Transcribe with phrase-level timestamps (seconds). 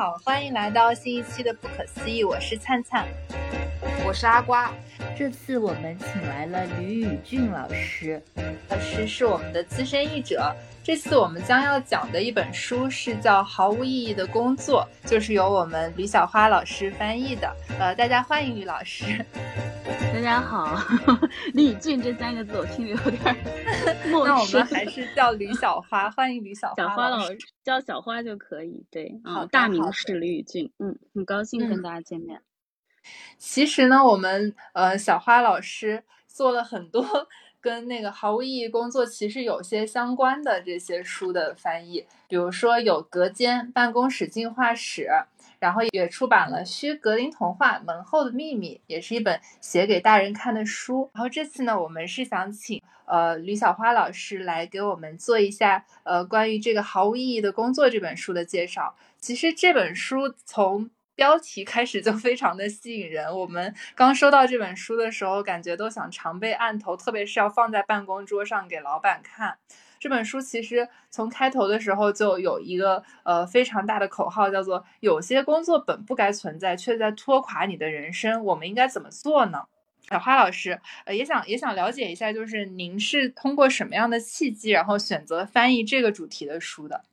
[0.00, 3.06] 好，欢迎来到新一期的《不可思议》，我是灿灿，
[4.02, 4.72] 我是阿瓜。
[5.14, 8.18] 这次我们请来了吕宇俊老师，
[8.70, 10.56] 老师是我们的资深译者。
[10.82, 17.54] 这次我们将要讲的一本书是叫《毫无意义的工作》，就是由我们吕小花老师翻译的。
[17.78, 19.22] 呃，大家欢迎吕老师。
[20.20, 20.76] 大家好，
[21.54, 23.34] 李宇俊这三个字我听着有点
[24.12, 24.34] 陌生。
[24.34, 26.76] 那我们还是叫李小花，欢迎李小花。
[26.76, 28.84] 小花老师叫小花就可以。
[28.90, 30.70] 对，好，大名是李宇俊。
[30.78, 32.42] 嗯，很高兴跟大家见面。
[33.38, 37.26] 其实呢，我们呃小花老师做了很多
[37.58, 45.04] 跟那个毫无意义工作其实有些相关的这些书的翻译，比如说有《隔间办公室进化史》。
[45.60, 51.10] 然后也出版了《虚格林童话：门后的秘密》，也是一本写给大人看的书。
[51.14, 58.96] 然后这次呢，我们是想请呃吕小花老师来给我们做一下呃关于这个毫无意义的工作这本书的介绍。
[59.18, 63.36] 其实这本书从标题开始就非常的吸引人。
[63.36, 69.58] 我们刚收到这本书的时候，感觉都想常备案头，特别是要放在办公桌上给老板看。
[70.00, 78.42] 这本书其实从开头的时候就有一个呃非常大的口号，叫做“有些工作本不该存在，却在拖垮你的人生”。
[78.42, 79.64] 我们应该怎么做呢？
[80.08, 87.04] 小花老师，呃，也想也想了解一下，就是您是通过什么样的契机，然后选择翻译这个主题的书的？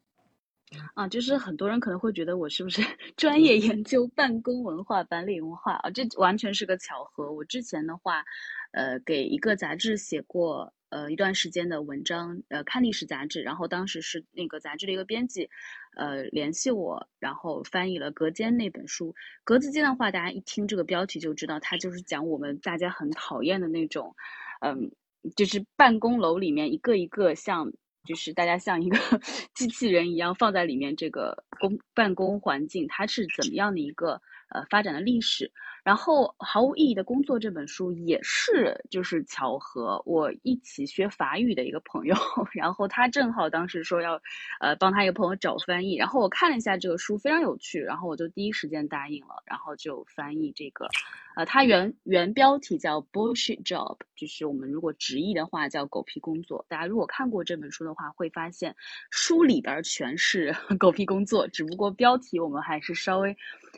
[0.94, 2.82] 啊，就是很多人可能会觉得我是不是
[3.18, 5.90] 专业研究办公文化、白领文化啊？
[5.90, 7.34] 这完全是个巧合。
[7.34, 8.24] 我之前的话，
[8.72, 10.74] 呃，给一个杂志写过。
[10.90, 15.50] 呃，一段时间的文章，呃，看历史杂志，然后当时是那个杂志的一个编辑，
[15.96, 19.14] 呃，联系我，然后翻译了《隔间》那本书。
[19.44, 24.16] 格子间的话，大家一听这个标题就知道，它就是讲我们大家很讨厌的那种，
[24.62, 24.92] 嗯，
[25.36, 27.74] 就是办公楼里面一个一个像，
[28.06, 28.98] 就是大家像一个
[29.54, 35.52] 机器人一样放在里面这个公办公环境，它是怎么样的一个呃发展的历史。
[35.88, 42.14] 然后毫无意义的工作这本书也是就是巧合，我一起学法语的一个朋友，
[42.52, 44.22] 然后他正好当时说要，
[44.60, 50.90] 呃，帮他一个朋友找翻译，然后我看了一下这个书非常有趣，然后我就第一时间答应了，然后就翻译这个，
[51.38, 56.66] 呃，它原原标题叫 bullshit job，就是我们如果直译的话叫狗屁工作。
[56.68, 58.76] 大家如果看过这本书的话，会发现
[59.10, 63.34] 书里边全是 狗屁工作，只不过标题我们还是稍微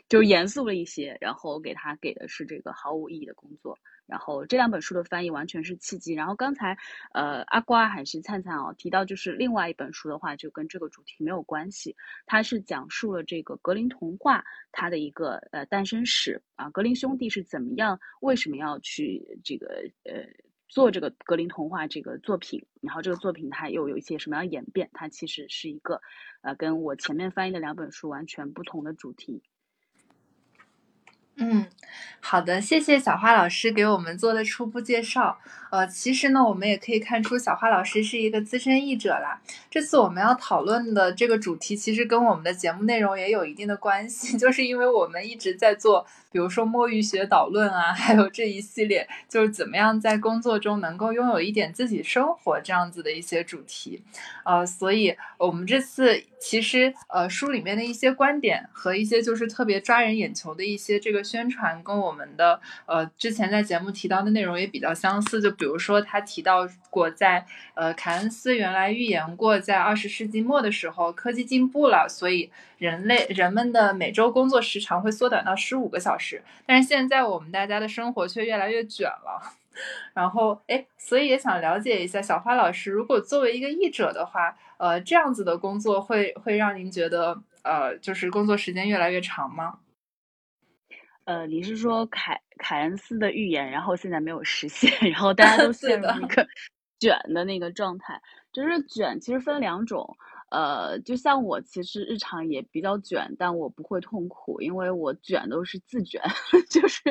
[0.08, 1.96] 就严肃了一些，然后给他。
[2.00, 6.14] 给的是这个毫无意义的工作，然后这两本书的翻译完全是契机。
[6.14, 6.76] 然后刚才，
[7.12, 11.94] 呃，阿瓜还是灿灿哦提到，就是另外一本书的话，就跟这个主题没有关系。
[12.26, 19.66] 它是讲述了这个格林童话它的一个呃诞生史啊，格林兄弟是怎么样，为什么要去这个
[20.04, 20.26] 呃
[20.68, 22.64] 做这个格林童话这个作品？
[22.80, 24.88] 然后这个作品它又有一些什么样演变？
[24.92, 26.00] 它其实是一个
[26.42, 29.42] 呃跟我前面翻译的两本书完全不同的主题。
[31.42, 31.64] 嗯，
[32.20, 35.38] 好的，谢谢小花老师给我们做的初步介绍。
[35.70, 39.40] 呃，其实呢，我们也可以看出小花老师是一个资深译者啦。
[39.70, 54.02] 这次我们要讨论的这个主题，其实跟我们的节目内容也有一定的关系， 就是因为我们一直在做，比如说墨鱼学导论啊， 还有这一系列，就是怎么样在工作中能够拥有一点自己生活这样子的一些主题。
[54.44, 65.50] 呃，所以我们这次其实呃书里面的一些观点和一些就是特别抓人眼球的一些这个宣传，跟我们的呃之前在节目提到的内容也比较相似，就。
[65.60, 76.19] 比如说，他提到过，在呃，凯恩斯原来预言过，在二十世纪末的时候，科技进步了，所以人类人们的每周工作时长会缩短到十五个小时。
[76.66, 79.56] 但是现在我们大家的生活却越来越卷了。
[80.12, 89.78] 然后，哎，所以也想了解一下，小花老师，如果作为一个译者的话，呃，这样子的工作会会让您觉得，呃，就是工作时间越来越长吗？
[91.24, 96.46] 呃，你是说凯凯恩斯的预言，然后现在没有实现， 然后大家都 陷入一个
[96.98, 98.20] 卷的那个状态。
[98.52, 100.16] 就是卷，其实分两种。
[100.50, 106.20] 呃，就像我其实日常也比较卷，但我不会痛苦，因为我卷都是自卷。
[106.68, 107.02] 就是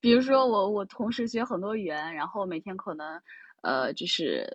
[0.00, 3.20] 比如说我我同时学很多语言，然后每天可能
[3.62, 4.46] 呃就是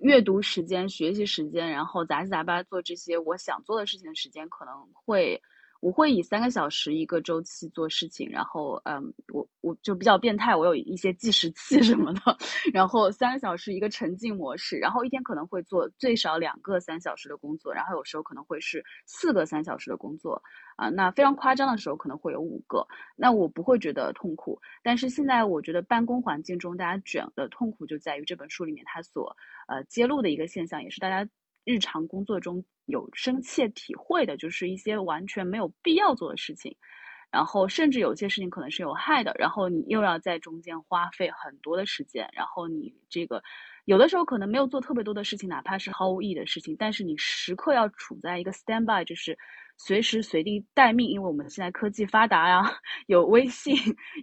[0.00, 5.40] 阅读时间、学习时间，然后杂七杂八做这些我想做的事情的时间可能会。
[5.80, 12.36] 我会以三个小时一个周期做事情，然后，嗯，我我就比较变态，我有一些计时器什么的，
[12.72, 20.42] 然后三个小时一个沉浸模式，然后一天可能会做最少两个三小时的工作，然后有时候可能会是四个三小时的工作，
[20.76, 22.84] 啊，那非常夸张的时候可能会有五个，
[23.14, 29.36] 那我不会觉得痛苦，但是现在我觉得办公环境中大家卷的痛苦就在于这本书里面它所
[29.68, 31.28] 呃揭露的一个现象，也是大家。
[31.68, 36.74] 日常工作中有深切体会的，就是一些完全没有必要做的事情。
[37.30, 43.42] 然后甚至有些事情可能是有害的，然后你又要在中间花费很多的时间，然后你这个
[43.84, 49.36] 有的时候可能没有做特别多的事情，哪怕是毫无意义的事情，但是你时刻要处在一个 standby，就是
[49.78, 53.74] 随时随地待命，因为我们现在科技发达呀， 有微信，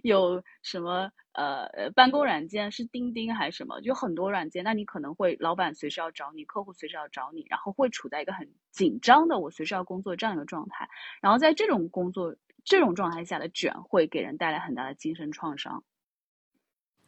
[0.04, 10.88] 有什么呃呃办公软件是钉钉还是什么，就很多软件，那你可能会老板随时要找你，客户随时要找你，然后会处在一个很紧张的我随时要工作这样一个状态，
[11.20, 12.36] 然后在这种工作。
[12.68, 15.84] 这种状态下的卷会给人带来很大的精神创伤，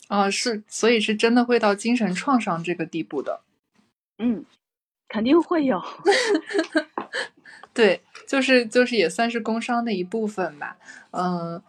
[0.06, 3.42] 啊，是，所以是真的会到精神创伤这个地步的，
[4.18, 4.44] 嗯，
[5.08, 5.82] 肯定会有，
[7.78, 10.76] 对，就是就是也算是工伤的一部分吧，
[11.12, 11.62] 嗯，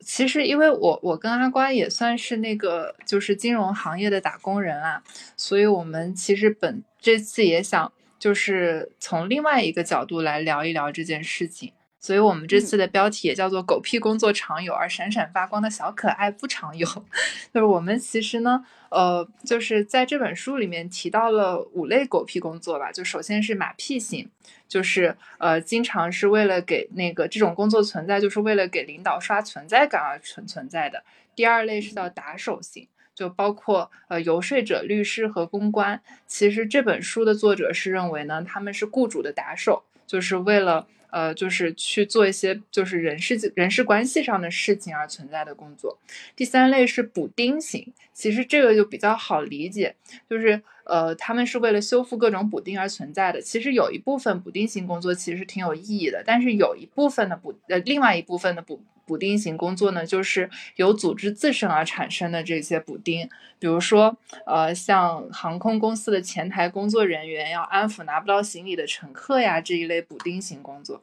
[0.00, 5.02] 其实因为我我跟阿瓜也算是那个就是金融行业的打工人啊，
[5.38, 11.72] 所以我们其实本这次也想就是从另外一个角度来聊一聊这件事情。
[12.04, 16.86] 所以，我们这次的标题也叫做“狗屁工作常有，而闪闪发光的小可爱不常有”。
[17.50, 22.92] 就是我们其实呢，呃，就是在这本书里面提到了五类狗屁工作吧。
[22.92, 24.28] 就首先是马屁型，
[24.68, 31.04] 就是呃，经常是为了给那个这种工作存在，就是为了给领导刷存在感而存存在的。
[31.34, 36.02] 第二类是叫打手型，就包括呃游说者、律师和公关。
[36.26, 40.86] 其实这本书的作者是认为呢，他们是雇主的打手，就是为了。
[41.14, 45.96] 呃，就是去做一些就是人事人事关系上的事情而存在的工作。
[46.34, 49.94] 第三类是补丁型，其实这个就比较好理解，
[50.28, 53.40] 就是呃，他们是为了修复各种补丁而存在的。
[53.40, 58.80] 其实有一部分补丁型工作其实挺有意义的，但是有一部分的补呃，另外一部分的补。
[59.06, 63.28] 补丁型工作呢，就是由组织自身而产生的这些补丁，
[63.58, 64.16] 比如说，
[64.46, 71.02] 呃，像航空公司的前台工作人员要安抚拿不到行李的乘客呀，这一类补丁型工作。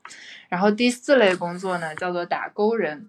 [0.50, 3.08] 然后第四类工作呢，叫做打勾人，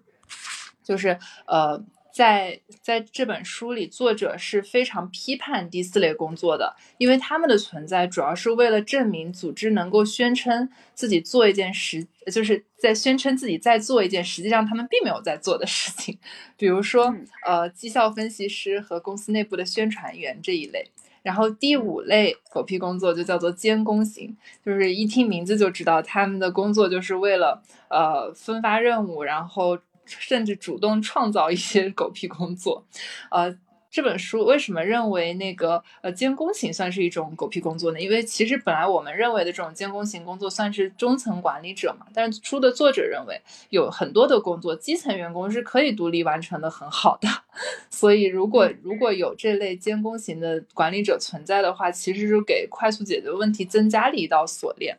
[0.83, 1.17] 就是
[1.47, 1.83] 呃。
[2.13, 16.15] 在在这本书里，作者是非常批判第四类工作的，因为他们的存在主要是为了证明组织能够宣称自己做一件实，就是在宣称自己在做一件实际上他们并没有在做的事情，
[16.55, 17.11] 比如说
[17.43, 20.91] 呃绩效分析师和公司内部的宣传员这一类。
[21.23, 29.79] 然后第五类狗屁工作就叫做监工型，就是一听名字就知道他们的工作就是为了呃分发任务，然后。
[30.05, 32.85] 甚至主动创造一些狗屁工作，
[33.31, 33.57] 呃，
[33.89, 38.01] 这本书为什么认为那个呃监工型算是一种狗屁工作呢？
[38.01, 43.39] 因为其实本来我们认为的这种监工型工作算是中层管理者嘛，但是书的作者认为
[43.69, 47.27] 有很多的工作基层员工是可以独立完成的很好的，
[47.91, 54.97] 所以如果如果有这类监工型的管理者存在的话，其实是给快速解决问题增加了一道锁链。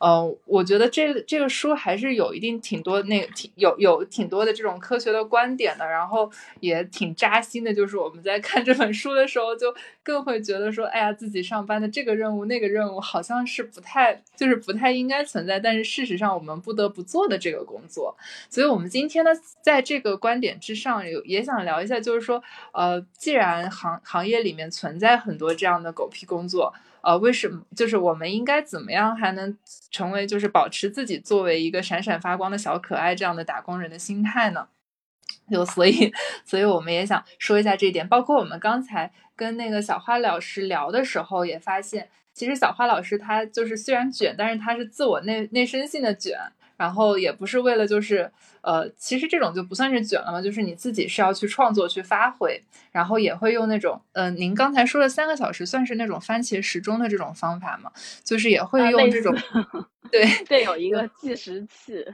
[0.00, 7.72] 呃，我觉得这这个书还是有一定挺多那挺有有挺多的这种科学的观点的，然后也挺扎心的。
[7.72, 18.16] 就是我们在看这本书的时候，就更会觉得说，哎呀，自己上班的这个任务那个任务好像是不太就是不太应该存在，但是事实上我们不得不做的这个工作。
[18.48, 26.72] 所以，我们今天呢，在这个观点之上，有也想聊一下，就是说，呃，既然行行业里面存在很多这样的狗屁工作。
[27.02, 27.62] 呃，为什么？
[27.74, 29.56] 就是我们应该怎么样还能
[29.90, 34.68] 成为，就是保持自己作为一个闪闪发光的小可爱这样的打工人的心态呢？
[35.50, 36.12] 就所以，
[36.44, 38.08] 所以我们也想说一下这一点。
[38.08, 46.38] 包括我们刚才跟那个小花老师聊的时候，也发现，其实小花老师她就是虽然卷，但是她是自我内内生性的卷。
[46.78, 48.30] 然后也不是为了就是，
[48.66, 57.92] 呃，其实这种就不算是卷了嘛，就是你自己是要去创作去发挥，然后也会用那种，呃，您刚才说的三个小时算是那种番茄时钟的这种方法嘛，
[58.24, 59.32] 就是也会用这种，
[60.10, 62.04] 对对，有一个计时器。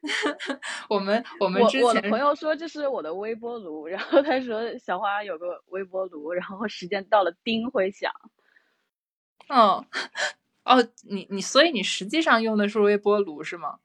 [0.88, 8.10] 我们我们之前我的朋友说这是我的微波炉，然后他说小花有个微波炉，然后时间到了叮会响。
[9.48, 9.84] 哦，
[10.64, 13.80] 哦，你你所以你实际上用的是微波炉是吗？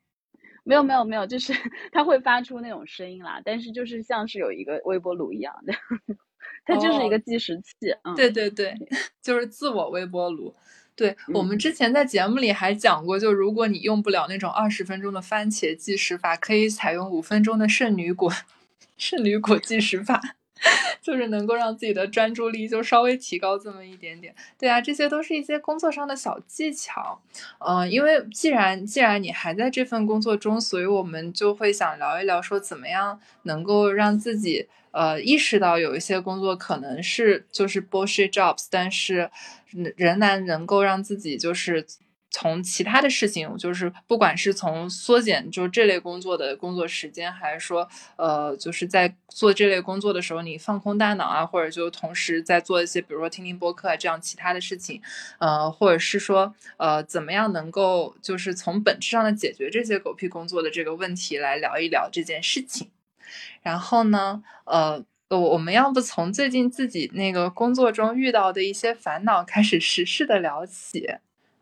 [0.63, 1.53] 没有没有没有，就是
[1.91, 5.74] 它会发出那种声音啦，但是就是像是有一个微波炉一样的，
[6.65, 7.74] 它就是一个计时器。
[8.03, 8.75] 嗯，对对对，
[9.22, 10.55] 就是自我微波炉。
[10.96, 18.32] 对我们之前在节目里还讲过，就如果你用不了那种二十分钟的番茄计时法，可以采用五分钟的圣女果
[18.96, 20.22] 圣女果计时法。
[21.03, 27.19] 就是能够让自己的专注力就稍微提高这么一点点，对啊，这些都是一些工作上的小技巧，
[27.60, 39.29] 嗯，因为既然既然你还在这份工作中，所以我们就会想聊一聊，说怎么样能够让自己呃意识到有一些工作可能是就是 bullshit jobs，但是
[39.98, 41.86] 仍然能够让自己就是
[42.33, 47.87] 从其他的事情，就是不管是从缩减就这类工作的工作时间，还是说，
[48.17, 54.99] 呃，就是在做这类工作的时候，你放空大脑啊，或者就同时在做一些，比如说听听播客啊这样其他的事情，
[55.37, 62.89] 呃，或者是说，呃，怎么样能够就是从本质上的解决这些狗屁工作的这个问题来聊一聊这件事情。
[63.61, 71.07] 然后呢，呃，我我们要不从最近自己那个工作中遇到的一些烦恼开始实事的聊起。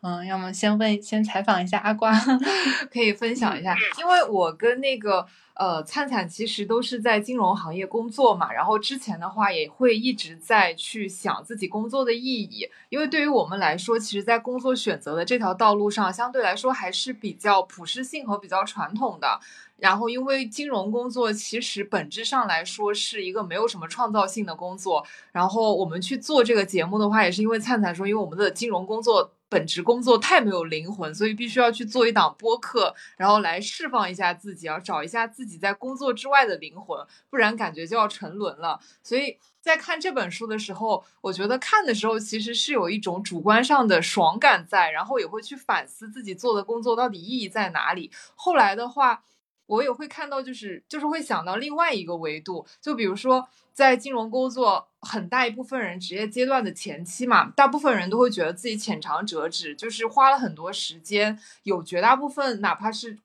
[0.04, 2.12] 嗯，要么先问，先采访一下阿瓜，
[2.92, 19.40] 可以分享一下，因为我跟那个呃灿灿其实都是在金融行业工作嘛，然后之前的话也会一直在去想自己工作的意义，因为对于我们来说，其实，在工作选择的这条道路上，相对来说还是比较普适性和比较传统的。
[19.78, 25.06] 然后，因为金融工作其实本质上来说是一个没有什么创造性的工作。
[25.32, 29.34] 然后我们去做这个节目的话，也是因为灿灿说，因为我们的金融工作。
[29.52, 38.80] 本职工作太没有灵魂，所以必须要去做一档播客，然后来释放一下自己，要找一下自己在工作之外的灵魂，不然感觉就要沉沦了。
[39.04, 48.10] 所以在看这本书的时候，我觉得看的时候其实是有一种主观上的爽感在，然后也会去反思自己做的工作到底意义在哪里。
[48.36, 49.22] 后来的话。
[49.72, 63.18] 我也会看到，就是就是会想到另外一个维度，就比如说在金融工作，很大一部分人职业阶段的前期嘛，大部分人都会觉得自己浅尝辄止，就是花了很多时间，有绝大部分哪怕是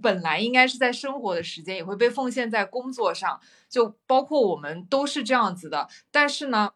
[0.00, 3.38] 本来应该是在生活的时间，也会被奉献在工作上，
[3.68, 6.72] 就包括我们都是这样子的，但是呢。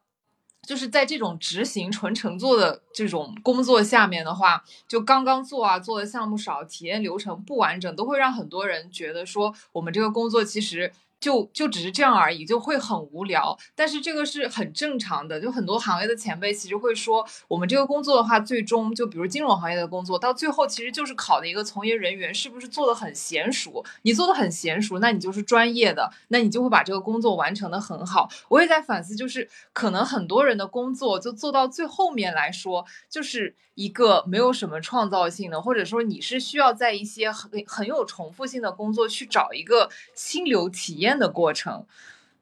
[0.67, 10.93] 就是在这种执行纯乘坐的这种工作下面的话，就刚刚做啊，做的项目少，体验流程不完整，都会让很多人觉得说，我们这个工作其实。
[11.25, 13.59] 就就只是这样而已，就会很无聊。
[13.75, 23.83] 但是这个是很正常的，就很多行业的前辈其实会说，我们这个工作的话，最终就比如金融行业的工作，到最后其实就是考的一个从业人员是不是做的很娴熟。
[24.03, 28.29] 你做的很娴熟，那你就是专业的，那你就会把这个工作完成的很好。
[28.49, 33.57] 我也在反思，就是可能很多人的工作就做到最后面来说，就是。
[33.75, 41.85] 一个没有什么创造性的，或者说你是需要在一些很很有重复性的工作去找一个心流体验的过程，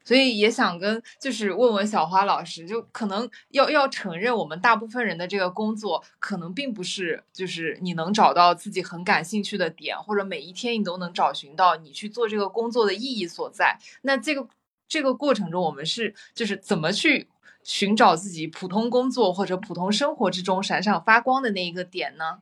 [0.03, 13.79] 所以也想跟就是问问小花老师，就可能要要承认我们大部分人的这个工作可能并不是就是你能找到自己很感兴趣的点，或者每一天你都能找寻到你去做这个工作的意义所在。
[14.03, 14.47] 那这个
[14.87, 17.27] 这个过程中，我们是就是怎么去？
[17.63, 22.39] 寻找自己普通工作或者普通生活之中闪闪发光的那一个点呢？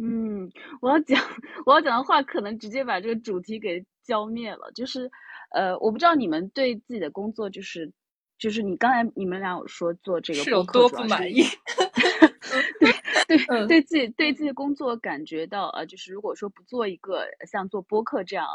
[0.00, 0.50] 嗯，
[0.80, 1.20] 我要讲
[1.66, 4.70] 我要讲的话，可能直接把这个主题给浇灭了。
[4.72, 5.10] 就是，
[5.50, 7.92] 呃，我不知道你们对自己的工作，就是
[8.38, 11.42] 就是你刚才你们俩有说做这个是有多不满意？
[13.26, 18.46] 对对，对自己对自己工作感觉到呃，就是如果说不做一个像做播客这样。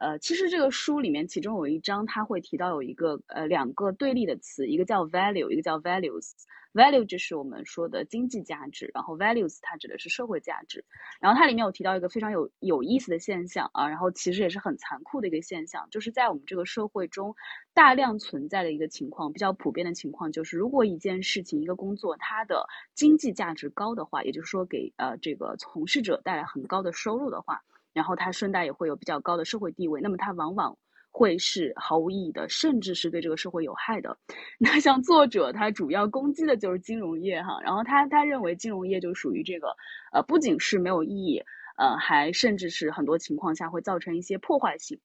[0.00, 6.32] 呃，其实这个书里面，其中有一章，他会提到有一个呃两个对立的词，一个叫 value，一个叫 values。
[6.72, 10.86] value 就是我们说的经济价值，然后 values 它指的是社会价值。
[11.20, 17.34] 然后它里面有提到一个非常有有意思的现象啊，然后其实也是很残酷的一个现象，就是在我们这个社会中
[17.74, 27.60] 大量存在的一个情况，比较普遍的情况就是，如果一件事情、一个工作，它的经济价值高的话，也就是说给呃这个从事者带来很高的收入的话。
[27.92, 30.76] 然后它顺带也会有比较高的社会地位，那么它往往
[31.10, 34.16] 会是毫无意义的，甚至是对这个社会有害的。
[34.58, 39.74] 那像作者他主要攻击的就是金融业哈，然后他他认为金融业就属于这个，
[40.12, 41.42] 呃，不仅是没有意义，
[41.76, 45.00] 呃，还甚至是很多情况下会造成一些破坏性，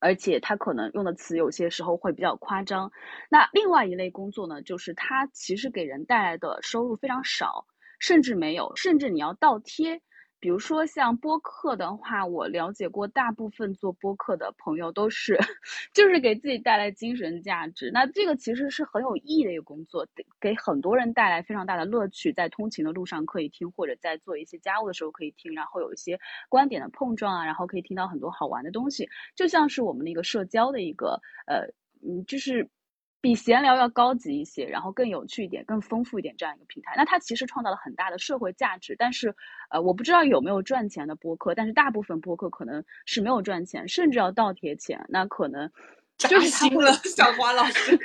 [0.00, 2.92] 而且他可能用的词有些时候会比较夸张。
[3.30, 7.66] 那另外一类工作呢，就是它其实给人带来的收入非常少，
[7.98, 10.02] 甚至没有，甚至你要倒贴。
[10.38, 15.36] 比如说像播客的话，我了解过，大部分做播客的朋友都是，
[15.94, 17.90] 就是给自己带来精神价值。
[17.92, 20.06] 那这个其实是很有意义的一个工作，
[20.40, 31.66] 给很多人带来非常大的乐趣，在通勤的路上可以听，或者在做一些家务的时候可以听，然后有一些观点的碰撞啊，然后可以听到很多好玩的东西，就像是我们的一个社交的一个呃，
[32.06, 32.68] 嗯，就是。
[33.26, 36.94] 比闲聊要高级一些，然后更有趣一点、更丰富一点这样一个平台。
[36.96, 39.34] 那它其实创造了很大的社会价值，但是，
[39.68, 45.04] 呃，我不知道有没有赚钱的播客，但是大部分播客可能是没有赚钱，甚至要倒贴钱。
[45.08, 45.68] 那可能，
[46.18, 47.98] 扎心了， 小花老师。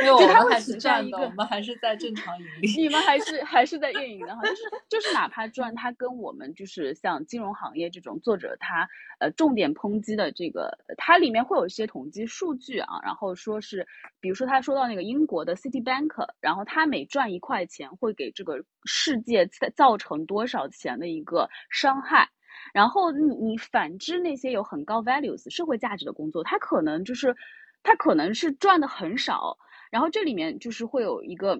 [0.00, 2.82] 没有，我们还是赚的，我们还是在正常盈利。
[2.82, 8.88] 你们还是 还是在运营的哈，就是就是哪怕赚，它跟我们就是像金融行业这种作者他
[9.18, 13.86] 呃重点抨击的这个，它里面会有一些统计数据啊，然后说是，
[14.20, 22.28] 比如说他说到那个英国的 Citibank，然后他每赚一块钱会给这个世界造成多少钱的一个伤害。
[22.72, 27.34] 然后你你反之那些有很高 values 社会价值的工作，它可能就是
[27.82, 29.56] 它可能是赚的很少。
[29.90, 31.56] 然后这里面就是会有一个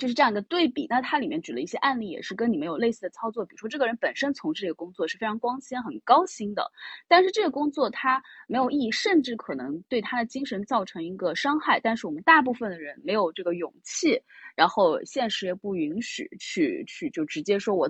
[0.00, 0.84] 就是这样一个对比。
[0.90, 3.44] 那它里面举了一些案例，也是跟你们有类似的操作。
[3.46, 6.68] 比如说这个人本身从事这个工作是非常光鲜、很高薪的，
[7.06, 11.78] 但是这个工作他没有意义，甚至可能对他的精神造成一个伤害。
[11.78, 14.20] 但是我们大部分的人没有这个勇气，
[14.56, 17.88] 然后现实也不允许去去就直接说我。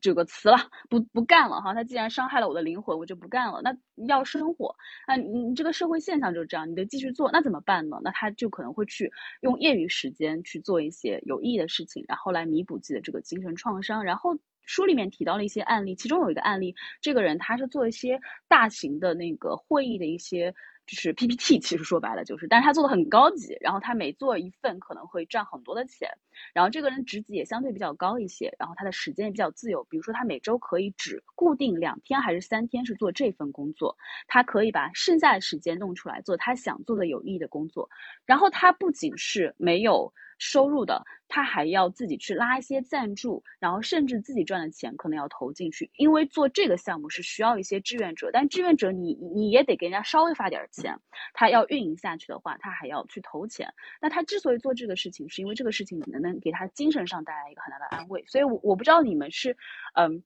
[0.00, 0.56] 这个词了，
[0.88, 1.72] 不不干了哈。
[1.74, 3.60] 他既然伤害了我的灵魂，我就不干了。
[3.62, 4.74] 那要生活，
[5.06, 7.30] 那你这个社会现象就是这样，你得继续做。
[7.32, 7.98] 那怎么办呢？
[8.02, 14.02] 那他就可能会去用业余时间去做一些有意义的事情，然后来弥补自己的这个精神创伤。
[14.04, 20.54] 然后书里面提到了一些案例，其中有一个案例，这个人他是做一些大型的那个会议的一些。
[20.86, 26.08] 就是 PPT，其实说白了就是，但是他做的很高级，然后他每做一份可能会赚很多的钱，
[26.52, 37.88] 然后这个人职级也相对比较高一些，然后他的时间也比较自由，比如说他每周可以只固定两天还是三天是做这份工作，他可以把剩下的时间弄出来做他想做的有意义的工作，
[38.26, 40.12] 然后他不仅是没有。
[40.38, 50.98] 收入的，他还要自己去拉一些赞助，然后甚至自己赚的钱可能要投进去，因为做这个项目是需要一些志愿者，但志愿者你你也得给人家稍微发点钱，
[51.32, 53.72] 他要运营下去的话，他还要去投钱。
[54.00, 58.24] 那他之所以做这个事情，是因为这个事情能能给他精神上带来一个很大的安慰。
[58.26, 59.56] 所以，我我不知道你们是，
[59.94, 60.22] 嗯。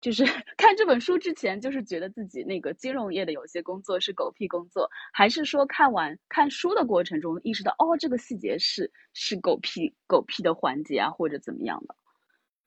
[0.00, 0.24] 就是
[0.56, 11.96] 看这本书之前，就是觉得自己那个金融业的有些工作是狗屁工作，还是说看完看书的过程中意识到，哦，这个细节是是狗屁狗屁的环节啊，或者怎么样的？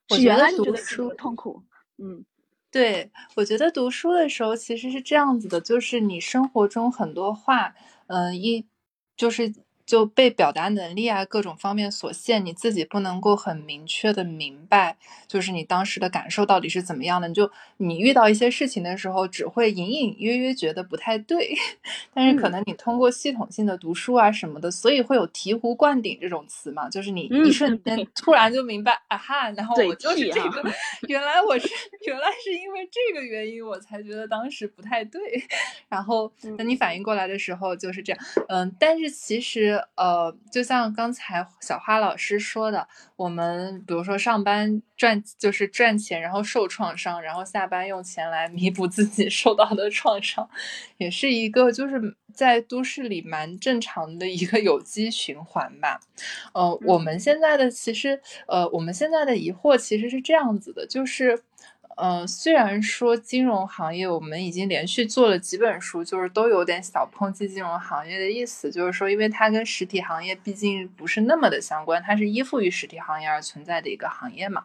[0.10, 1.64] 我觉得读书痛苦。
[1.98, 2.26] 嗯，
[2.70, 7.74] 对，我觉得读书的时候其实是这样子的，就是你生活中很多话，
[8.08, 8.68] 嗯，一
[9.16, 9.54] 就是。
[9.86, 14.98] 就被表达能力啊各种方面所限，你自己不能够很明确的明白，
[15.28, 17.28] 就是你当时的感受到底是怎么样的。
[17.28, 21.54] 你就你遇到一些事情的时候，只会隐隐约约觉得不太对，
[22.13, 28.08] 但是可能你通过系统性的读书啊什么的，所以会有醍醐灌顶这种词嘛，就是你一瞬间。
[28.15, 30.63] 突然就明白啊哈，然后我就是这个，
[31.08, 31.67] 原来我是
[32.06, 35.22] 原来是因为这个原因我才觉得当时不太对，
[35.89, 39.81] 然后等你反应过来的时候就是这样，嗯，但是其实。
[39.96, 50.50] 呃，就像刚才小花老师说的，我们比如说上班赚就是赚钱，然后受创伤，然后下班用钱来弥补自己受到的创伤，
[50.98, 56.00] 也是一个就是在都市里蛮正常的一个有机循环吧。
[56.54, 61.44] 呃，我们现在的其实呃，我们现在的疑惑其实是这样子的，就是。
[61.97, 74.63] 嗯，虽然说金融行业，我们已经连续做了几本书，就是都有点小抨击金融行业的意思，就是说，因为它跟实体行业毕竟不是那么的相关，它是依附于实体行业而存在的一个行业嘛，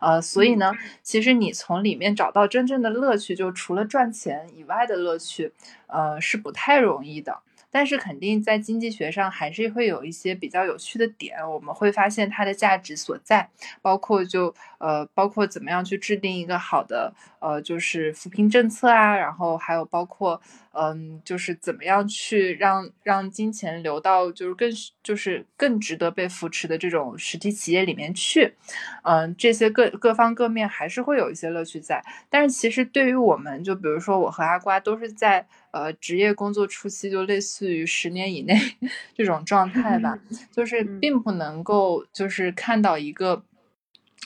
[0.00, 5.52] 呃，所以呢，其实你从里面找到真正的乐趣，就除了赚钱以外的乐趣，
[5.86, 7.40] 呃，是不太容易的。
[7.72, 13.48] 但是肯定在经济学上还是会有一些比较有趣的点，我们会发现它的价值所在，
[13.80, 20.40] 包括就呃包括怎么样去制定一个好的呃就是扶贫政策啊，然后还有包括
[20.72, 24.70] 嗯就是怎么样去让让金钱流到就是更
[25.02, 28.54] 就是更值得被扶持的这种实体企业里面去，
[29.02, 35.46] 嗯这些各各方各面还是会有一些乐趣在，但是其实对于我们就比如说我和阿瓜都是在。
[35.72, 38.54] 呃，职业工作初期就类似于十年以内
[39.16, 40.18] 这种状态吧，
[40.52, 43.42] 就是并不能够就是看到一个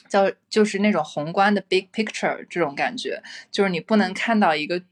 [0.08, 4.82] 叫就是那种宏观的 big picture 这种感觉，就是你不能看到一个。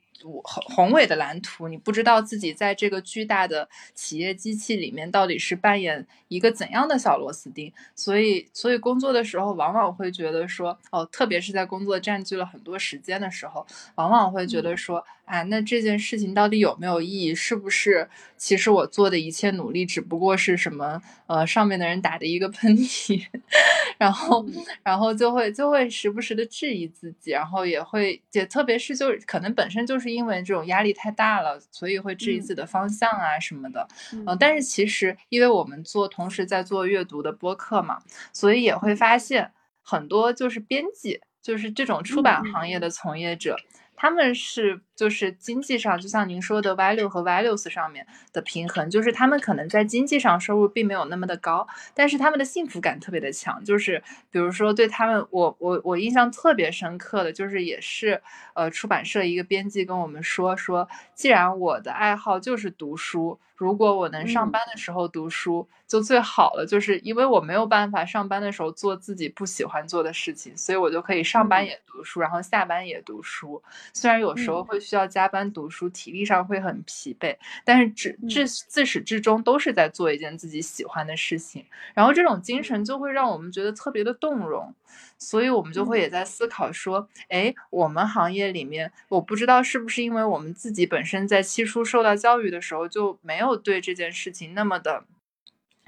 [0.43, 17.35] 宏宏伟的蓝图，你不知道自己在这个巨大的企业机器里面到底是扮演一个怎样的小螺丝钉，所以，所以工作的时候往往会觉得说，哦，特别是在工作占据了很多时间的时候，往往会觉得说，啊，那这件事情到底有没有意义？
[17.35, 21.01] 是不是其实我做的一切努力只不过是什么？
[21.27, 23.25] 呃，上面的人打的一个喷嚏，
[23.97, 24.45] 然后，
[24.83, 33.89] 然后就会就会时不时的质疑自己，然后也会，也特别是就是可能本身就是因为这种压力太大了，所以会质疑自己的方向啊什么的。
[34.13, 37.99] 嗯，但是其实因为我们做同时在做阅读的播客嘛，
[38.35, 43.57] 所以也会发现很多就是编辑，就是这种出版行业的从业者。
[43.97, 53.63] 他们是就是经济上，就像您说的 value 和 values 上面的平衡，就是他们可能在经济上收入并没有那么的高，但是他们的幸福感特别的强。
[53.65, 58.23] 就是比如说对他们，我我我印象特别深刻的就是也是
[58.55, 63.39] 呃出版社一个编辑跟我们说说，既然我的爱好就是读书。
[63.57, 66.67] 如果我能上班的时候读书，就最好了。
[66.67, 73.63] 就是因为我没有办法上班的时候做自己不喜欢做的事情，所以我就可以上班也读书，然后下班也读书。
[73.93, 81.65] 虽然有时候会需要加班读书，体力上会很疲惫，但是至至自始至终都是在做一件自己喜欢的事情。
[81.95, 84.75] 然后这种精神就会让我们觉得特别的动容。
[85.19, 95.05] 所以我们就会也在思考说，哎，我们行业里面，我不知道是不是因为我们自己本身在七初受到教育的时候就没有对这件事情那么的，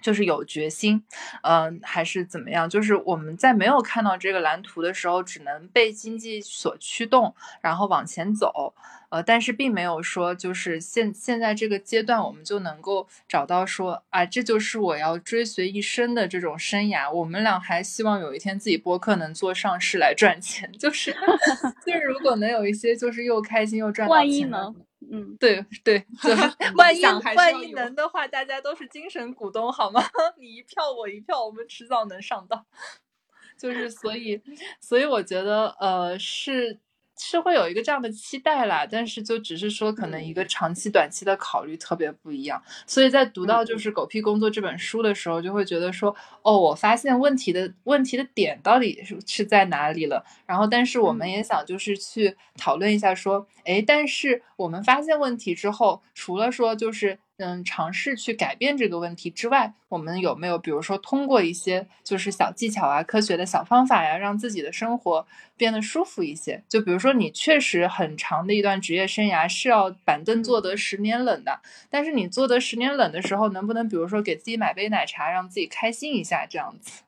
[0.06, 1.02] 就是有决心，
[1.42, 2.70] 嗯，还是怎么样？
[2.70, 8.72] 就是我们在没有看到这个蓝图的时候，只能被经济所驱动，然后往前走。
[9.08, 17.10] 呃，但是并没有说，就是现现在这个阶段，我们就能够找到说，啊，这就是我要追随一生的这种生涯。
[17.12, 21.12] 我们俩还希望有一天自己播客能做上市来赚钱，就是，
[21.84, 24.16] 就是如果能有一些，就是又开心又赚到钱。
[24.16, 24.72] 万一呢？
[25.00, 26.42] 嗯，对对，就是
[26.76, 27.02] 万一
[27.36, 30.02] 万一能的话，大家都是精神股东，好吗？
[30.38, 32.64] 你一票我一票，我们迟早能上当。
[33.58, 34.40] 就是所以，
[34.80, 36.80] 所以我觉得，呃，是。
[37.18, 50.24] 是会有一个这样的期待啦，但是就只是说可能一个长期、短期的考虑特别不一样，所以在读到就是《狗屁工作》这本书的时候，就会觉得说，哦，我发现问题的问题的点到底是是在哪里了。
[50.46, 57.18] 然后，但是我们也想就是去讨论一下，说，哎，但是我们发现问题之后，除了说就是。
[57.38, 66.62] 嗯，尝试去改变这个问题之外，我们有没有比如说通过一些就是小技巧啊、科学的小方法呀，让自己的生活变得舒服一些？
[66.66, 77.02] 就比如说你确实很长的一段职业生涯是要板凳坐得十年冷的，但是你坐得十年冷的时候，能不能比如说给自己买杯奶茶，让自己开心一下这样子？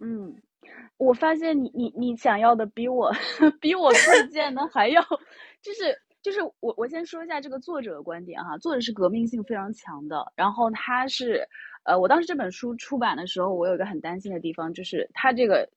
[0.00, 0.36] 嗯，
[0.96, 3.12] 我发现你你你想要的比我
[3.60, 5.02] 比我推荐的还要
[5.62, 6.03] 就是。
[6.24, 8.56] 就是我，我先说一下这个作者的观点哈。
[8.56, 11.46] 作者是革命性非常强的，然后他是，
[11.84, 15.68] 呃，我当时这本书出版的时候，我有一个很担心的地方，就是他这个，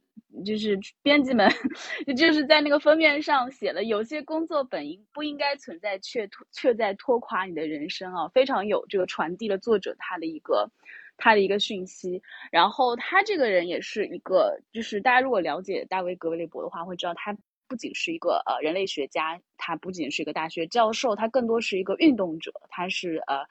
[0.46, 1.50] 就是编辑们，
[2.16, 10.72] 就是在那个封面上写了，有些工作本应不应该存在，却却在拖垮你的人生啊，非常有这个传递了作者他的一个
[11.18, 12.22] 他的一个讯息。
[12.54, 17.36] 然后他这个人也是一个，就是大家如果了解大卫格雷伯的话，会知道他。
[17.68, 22.52] 不仅是一个呃人类学家，他不仅是一个大学教授，他更多是一个运动者。
[22.70, 23.46] 他是呃，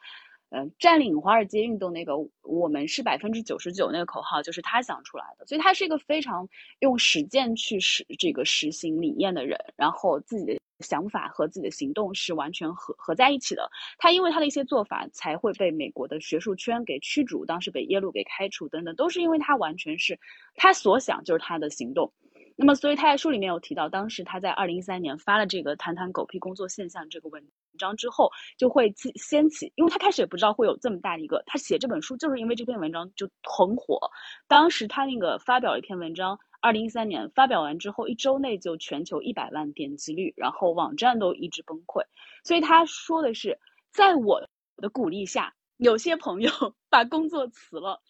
[0.50, 5.46] 嗯，占领华尔街运动那个“我们是百分之九十九”那个口号，就是他想出来的。
[5.46, 6.48] 所以他是一个非常
[6.80, 13.68] 用实践去实这个实行理念的人，然后自己的想法和自己的行动是完全合合在一起的。
[13.98, 20.18] 他因为他的一些做法才会被美国的学术圈给驱逐，当时被耶鲁给开除等等，都是因为他完全是
[20.54, 22.12] 他所想就是他的行动。
[22.58, 27.46] 那么，所以他在书里面有提到，当时他在二零一三年发了这个“谈谈狗屁工作现象”这个文
[27.78, 34.00] 章之后，就会掀起，因为他开始也不知道会有这么大的一个，他写这本书就是因为这篇文章就很火。
[34.48, 42.02] 当时他那个发表了一篇文章，二零一三年发表完之后，一周内就全球一百万点击率，然后网站都一直崩溃。
[42.42, 43.58] 所以他说的是，
[43.90, 44.40] 在我
[44.78, 46.50] 的鼓励下，有些朋友
[46.88, 48.00] 把工作辞了。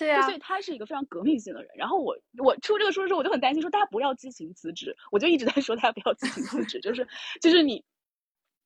[0.00, 1.70] 对啊，所以他是一个非常革命性的人。
[1.76, 4.96] 然后我我出这个书的时候，我就很担心，说大家不要激情辞职。
[5.12, 7.06] 我就一直在说大家不要激情辞职，就是
[7.40, 7.84] 就是你，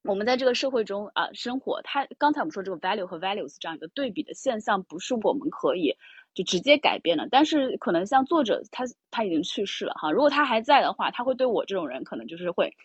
[0.03, 5.97] 我们在这个社会中啊生活，他刚才我们说这个 value 和 values 这样一个对比的现象，不是我们可以
[6.35, 7.29] 就直接改变的。
[7.31, 12.77] 但是可能像作者他他已经去世了哈，如果他还在的话，他会对我这种人可能就是会。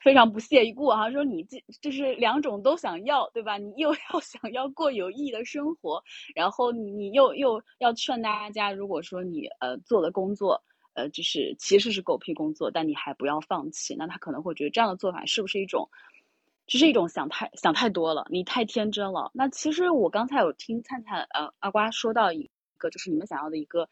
[0.00, 3.58] 非常不屑一顾哈，说你这就是两种都想要，对吧？
[3.58, 6.02] 你又 要想要过有意义的生活，
[6.34, 10.62] 然后你又又要劝大家，如果说你呃做的工作
[10.94, 15.88] 呃就是其实是狗屁工作，但你还不要放弃，那他可能会觉得这样的做法是不是一种，
[16.66, 19.30] 只是一种想太想太多了，你太天真了。
[19.34, 23.88] 那其实我刚才有听灿灿呃阿瓜说到一个，就是你们想要的一个。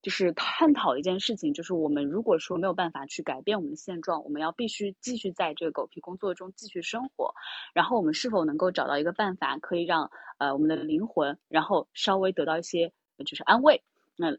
[0.00, 7.34] 就是探讨一件事情，就是我们如果说没有办法去改变我们的现状，我们要必须继续在这个狗屁工作中继续生活，
[7.72, 12.92] 然后我们是否能够找到一个办法，可以让呃我们的灵魂，然后稍微得到一些
[13.26, 13.82] 就是安慰，
[14.16, 14.30] 那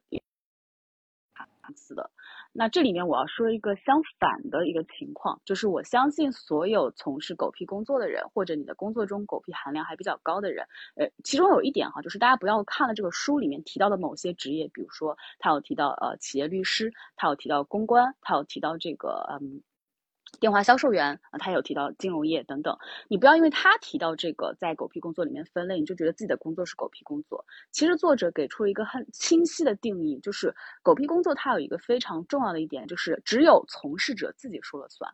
[1.76, 2.10] 是的。
[2.52, 19.62] 那这里面我要说一个相反的一个情况，就是我相信所有从事狗屁工作的人，或者你的工作中狗屁含量还比较高的人，呃，其中有一点哈，就是大家不要看了这个书里面提到的某些职业，比如说他有提到呃企业律师，他有提到公关，他有提到这个嗯
[20.40, 22.78] 电话销售员啊，他有提到金融业等等。
[23.08, 27.46] 你不要因为他提到这个在狗屁工作里面分类，你就觉得自己的工作是狗屁工作。
[27.72, 35.12] 其实作者给出了一个很清晰的定义，就是狗屁工作它有一个非常重要的一点，就是只有从事者自己说了算，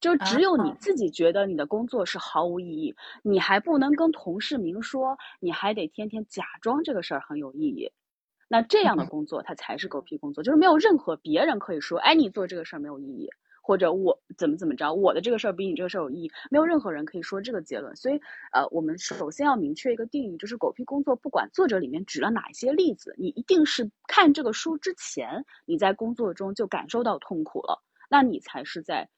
[0.00, 7.92] 就只有你自己觉得你的工作是毫无意义，你还不能跟同事明说，你还得天天假装这个事儿很有意义。
[8.48, 13.28] 那这样的工作它才是狗屁工作，就是没有任何别人可以说，哎，你做这个事儿没有意义。
[13.66, 17.96] 或者我怎么怎么着，我的这个事儿比你这个事儿有意义，没有任何人可以说这个结论。
[17.96, 18.20] 所以，
[18.52, 29.08] 呃，我们首先要明确一个定义，就是狗屁工作，不管作者里面举了哪一些例子，你一定是看这个书之前，你在工作中就感受到痛苦了，那你才是在。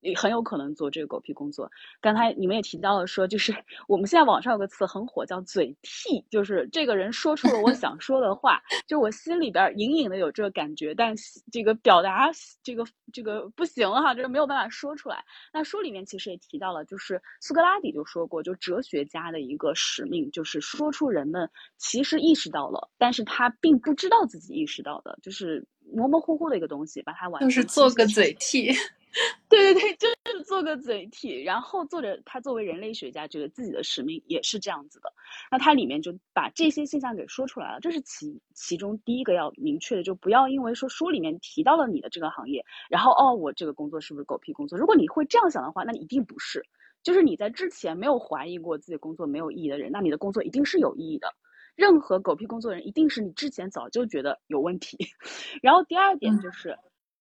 [0.00, 1.70] 也很有可能做这个狗屁工作。
[2.00, 3.54] 刚才你们也提到了，说就是
[3.88, 11.14] 我们现在网上有个词很火，叫嘴替，就是这个人说出了我想说的话，就我心里边隐隐的有这个感觉，但
[11.50, 12.30] 这个表达
[12.62, 15.24] 这个这个不行哈，就是没有办法说出来。
[15.52, 28.70] 那书里面其实也提到了，就是苏格拉底就说过，就哲学家的一个使命，就是说出人们其实意识到了，但是他并不知道自己意识到的，就是模模糊糊的一个东西，把它完就是做个嘴替。
[29.48, 31.42] 对对对，就是做个嘴替。
[31.42, 35.12] 然后作者他作为人类学家，觉得自己的使命也是这样子的。
[35.50, 37.80] 那他里面就把这些现象给说出来了。
[37.80, 44.78] 这是其其中第一个要明确的，就不要因为说书里面提到了你的这个行业，然后哦，我这个工作是不是狗屁工作？
[44.78, 46.66] 如果你会这样想的话，那你一定不是。
[47.02, 51.34] 就是你在之前没有怀疑过自己工作没有意义的人，那你的工作一定是有意义的。
[51.76, 54.98] 任何狗屁工作人，一定是你之前早就觉得有问题。
[55.62, 56.76] 然后第二点就是。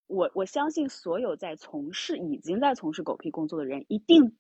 [0.07, 4.35] 我我相信所有在从事已经在从事狗屁工作的人，一定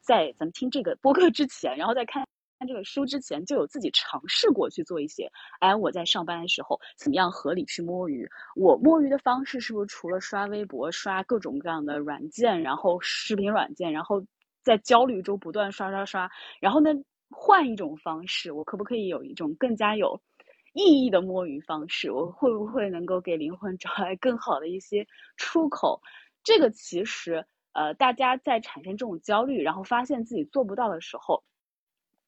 [0.00, 2.24] 在咱们听这个播客之前，然后在看
[2.58, 5.30] 看这个书之前，就有自己尝试过去做一些。
[5.60, 8.28] 哎，我在上班的时候怎么样合理去摸鱼？
[8.54, 14.24] 我摸鱼的方式是不是除了刷微博、刷各种各样的软件，然后视频软件，然后
[14.62, 16.30] 在焦虑中不断刷刷刷？
[16.60, 16.90] 然后呢，
[17.30, 20.20] 换一种方式，我可不可以有一种更加有？
[20.76, 25.06] 意义的摸鱼方式，我会不会能够给灵魂找来更好的一些
[25.38, 26.02] 出口？
[26.44, 31.42] 这个其实，呃，大家在产生这种焦虑，然后发现自己做不到的时候，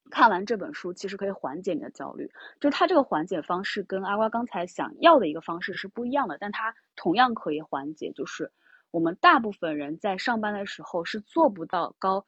[0.09, 2.31] 看完这本书，其实可以缓解你的焦虑。
[2.59, 8.11] 就它这个缓解方式跟阿瓜刚才想要的一个方式是不一样的，但它同样可以缓解。
[8.15, 8.51] 就是
[8.89, 12.25] 我们大部分人在上班的时候是做不到高。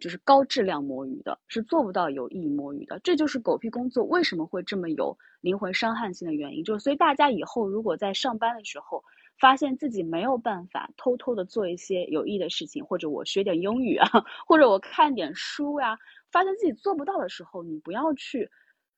[0.00, 2.98] 就是高质量摸鱼的，是做不到有意义摸鱼的。
[3.02, 6.64] 这就是狗屁工作为什么会这么有灵魂伤害性的原因。
[6.64, 9.02] 就是所以大家以后如果在上班的时候，
[9.38, 14.06] 发现自己没有办法偷偷的做一些有益的事情，或者我学点英语啊，
[14.46, 15.98] 或者我看点书呀，
[16.30, 18.50] 发现自己做不到的时候，你不要去，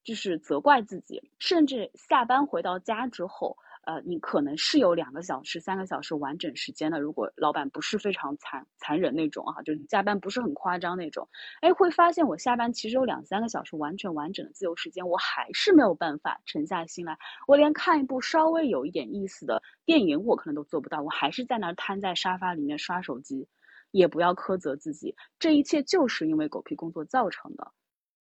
[0.03, 3.57] 就是责怪自己，甚至下班回到家之后。
[3.83, 7.01] 呃，你可能是有两个小时、三个小时完整时间的。
[7.01, 11.29] 如果老板不是非常残残忍那种啊，就是加班不是很夸张那种，
[11.63, 17.17] 哎，会发现我下班其实有两三个小时完全完整的自由时间，我还是没有办法沉下心来。
[17.47, 21.01] 我连看一部稍微有一点意思的电影，我可能都做不到。
[21.01, 23.49] 我还是在那儿瘫在沙发里面刷手机，
[23.93, 25.17] 也不要苛责自己。
[25.39, 27.73] 这一切就是因为狗屁工作造成的。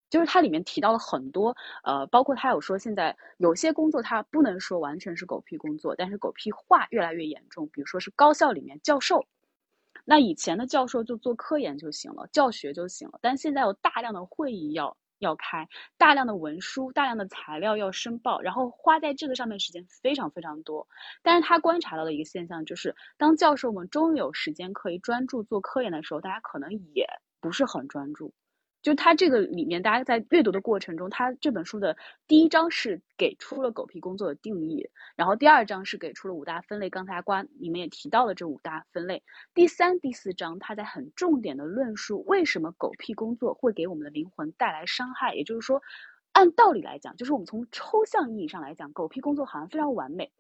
[0.10, 7.68] 就是它里面提到了很多，呃，包括他有说现在有些工作他不能说完全是狗屁工作，但是狗屁化越来越严重。
[7.70, 9.26] 比如说是高校里面教授，
[10.06, 15.68] 那以前的教授就做科研就行了，教学就行了，但现在有大量的会议要要开，
[15.98, 20.88] 大量的文书、大量的材料要申报，然后花在这个上面时间非常非常多。
[21.22, 27.06] 但是他观察到的一个现象就是，当教授们终于有时间可以专注做科研的时候，大家可能也
[27.42, 28.34] 不是很专注。
[28.82, 36.90] 就他这个里面，大家在阅读的过程中，他这本书的第一章是给出了狗屁工作的定义，然后第二章是给出了五大分类。
[36.90, 39.22] 刚才关你们也提到了这五大分类。
[39.54, 45.36] 第三、第四章，他在很重点的论述为什么狗屁工作会给我们的灵魂带来伤害。
[45.36, 45.82] 也就是说，
[46.32, 50.32] 按道理来讲，就是我们从抽象意义上来讲，狗屁工作好像非常完美。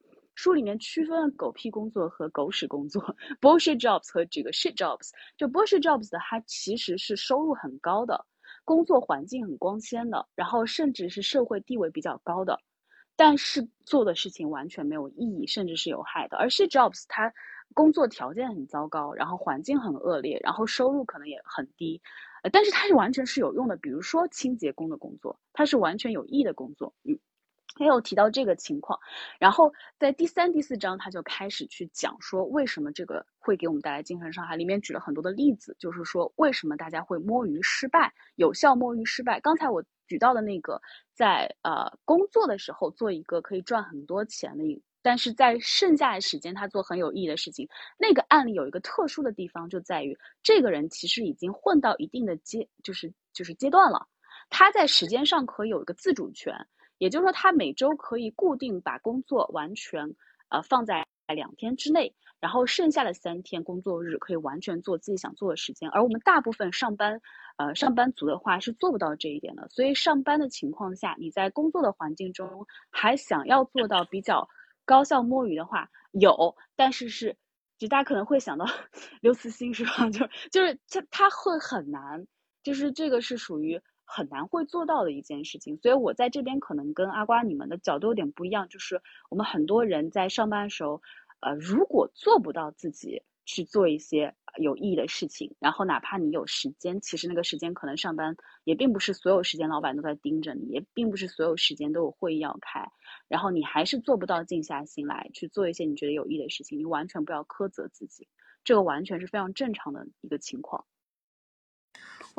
[0.41, 3.03] 书里面区分了狗屁工作和狗屎工作，
[3.41, 5.09] bullshit jobs 和这个 shit jobs。
[5.37, 8.25] 就 bullshit jobs 的，它其实是收入很高的，
[8.63, 12.57] 工作环境很光鲜的，然后甚至是社会地位比较高的，
[13.17, 16.37] 但是做的事情完全没有意义，甚至是有害的。
[16.37, 17.33] 而 shit jobs 它
[17.73, 22.01] 工作条件很糟糕，然后环境很恶劣，然后收入可能也很低，
[22.53, 23.75] 但是它是完全是有用的。
[23.75, 27.19] 比如说清洁工的工作，它是完全有益的工作，嗯。
[27.79, 28.99] 没有提到这个情况，
[29.39, 39.39] 然后在第三、第四章他就开始去讲说为什么这个会给我们带来精神伤害，里面举了很多的例子，就是说为什么大家会摸鱼失败，有效摸鱼失败。
[39.39, 40.81] 刚才我举到的那个，
[41.15, 47.69] 在呃工作的时候做一个可以赚很多钱的一但是在剩下的时间，他做很有意义的事情。
[47.97, 54.07] 那个案例有一个特殊的地方，就在于这个人其实已经混到一定的阶，就是就是阶段了。
[54.49, 56.67] 他在时间上可以有一个自主权，
[56.99, 60.13] 也就是说，他每周可以固定把工作完全
[60.49, 65.89] 呃放在两天之内，然后剩下的三天工作日可以完全做自己想做的时间。
[65.89, 67.19] 而我们大部分上班
[67.57, 69.67] 呃上班族的话是做不到这一点的。
[69.69, 74.47] 所以上班的情况下，你在工作的环境中还想要做到比较。
[74.85, 77.37] 高效摸鱼的话有，但是是，
[77.77, 78.65] 就大家可能会想到
[79.21, 79.91] 刘慈欣是吧？
[80.09, 82.25] 就就是他他会很难，
[82.63, 83.79] 就是这个是属于
[84.09, 85.77] 很难会做到的一件事情。
[85.77, 91.01] 所以我在这边可能跟阿瓜你们的角度有点不一样，就是我们很多人在上班的时候，
[91.41, 93.21] 呃，如果做不到自己。
[93.51, 102.91] 去做一些有意义的事情，然后哪怕你有时间，其实那个时间可能上班也并不是所有时间老板都在盯着你，也并不是所有时间都有会议要开，
[103.27, 108.27] 然后你还是做不到静下心来去做一些你觉得有意义的事情，你完全不要苛责自己，
[108.63, 110.85] 这个完全是非常正常的一个情况。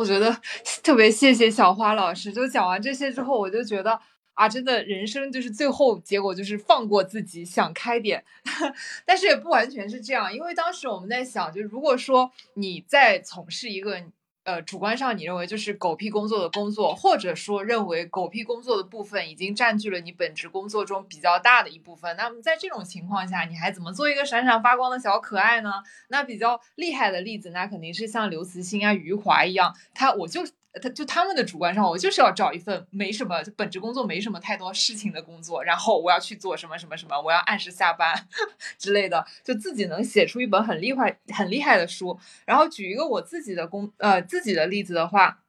[0.01, 0.35] 我觉得
[0.83, 4.01] 特别谢谢小花老师，就讲完这些之后，我就觉得。
[4.33, 8.25] 啊，真的，人生就是最后结果就是放过自己，想开点。
[9.05, 14.03] 但是也不完全是这样，因为当时我们在想，就如果说你在从事一个
[14.51, 25.71] 呃主观上你认为就是狗屁工作的工作，或者说认为狗屁工作的部分已经占据了你本职工作中比较大的一部分，那么在这种情况下，你还怎么做一个闪闪发光的小可爱呢？
[26.09, 30.43] 那比较厉害的例子，那肯定是像刘慈欣啊、余华一样，他我就。
[30.81, 38.15] 他就他们的主观上，我就是要找一份没什么本职工作、没什么太多事情的工作，然后我要去做什么什么什么，我要按时下班
[38.79, 42.17] 之类的，就自己能写出一本很厉害、很厉害的书。
[42.47, 45.41] 然后举一个我自己的工呃自己的例子的话，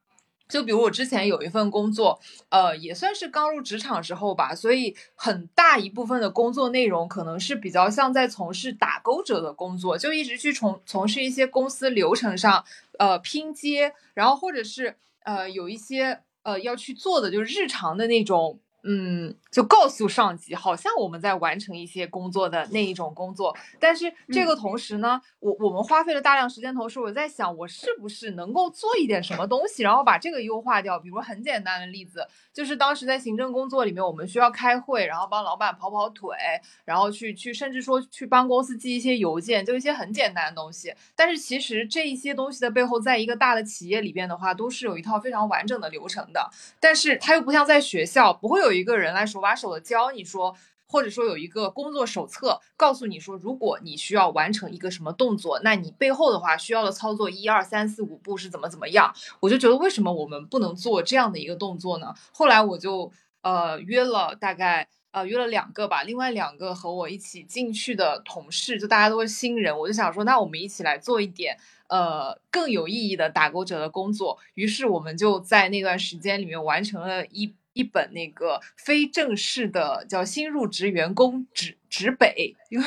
[0.49, 12.65] 就比如我之前有一份工作，呃，也算是刚入职场时候吧，所以很大一部分的工作内容可能是比较像在从事打勾者的工作，就一直去从从事一些公司流程上
[12.97, 14.97] 呃拼接，然后或者是。
[15.23, 18.59] 呃，有一些呃要去做的，就是日常的那种。
[18.83, 30.97] 嗯，就告诉上级，好像我们在完成一些工作的那一种工作，但是这个同时呢，我我们花费了大量时间，同时我在想，我是不是能够做一点什么东西，然后把这个优化掉。
[30.97, 36.35] 比如很简单的例子，就是当时在行政工作里面，我们需要开会，然后帮老板跑跑腿，
[36.83, 40.91] 然后去去，甚至说去帮公司寄一些邮件，就一些很简单的东西。
[41.15, 46.49] 但是其实这一些东西的背后，在一个大的企业里边的话，都是有一套非常完整的流程的。
[46.79, 48.70] 但是它又不像在学校，不会有。
[48.71, 50.55] 有一个人来手把手的教你说，
[50.87, 59.13] 或者说有一个工作手册告诉你说，如果你需要完成一个什么动作，那你背后的话需要的操作一二三四五步是怎么怎么样？
[59.41, 62.13] 我就觉得为什么我们不能做这样的一个动作呢？
[62.33, 71.57] 后来我就呃约了大概呃约了两个吧，另外两个和我一起进去的同事，就大家都是新人，我就想说，那我们一起来做一点
[71.87, 74.37] 呃更有意义的打勾者的工作。
[74.55, 77.55] 于是我们就在那段时间里面完成了一。
[77.73, 82.85] 一本那个非正式的叫新入职员工指指北，因为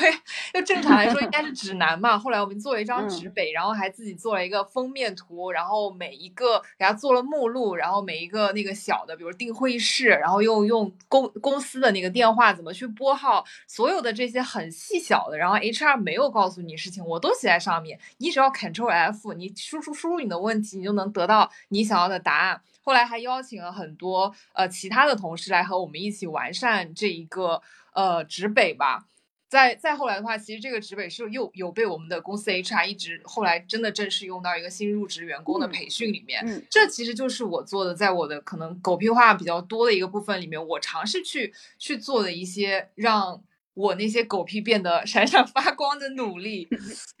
[0.53, 2.17] 就正常来说应该是指南嘛。
[2.17, 17.99] 后来我们做了一张指北，然后还自己做了一个封面图，然后每一个给他做了目录，然后每一个那个小的，比如订会议室，然后又用公公司的那个电话怎么去拨号，所有的这些很细小的，然后 HR 没有告诉你事情，我都写在上面。
[18.17, 22.61] 你只要 Control F，你输出输入你的问题，你就能得到你想要的答案。
[22.85, 27.61] 后来还邀请了很多呃其他的同事来和我们一起完善这一个
[27.93, 29.07] 呃指北吧。
[29.47, 36.43] 再再后来的话，其实这个职北是又有被我们的公司 HR 一直后来真的正式用到一个新入职员工的培训里面。
[36.45, 43.41] 嗯，这其实就是我做的，在我的可能狗屁话比较多的一个部分里面，我尝试去去做的一些让
[43.75, 46.67] 我那些狗屁变得 闪闪发光的努力。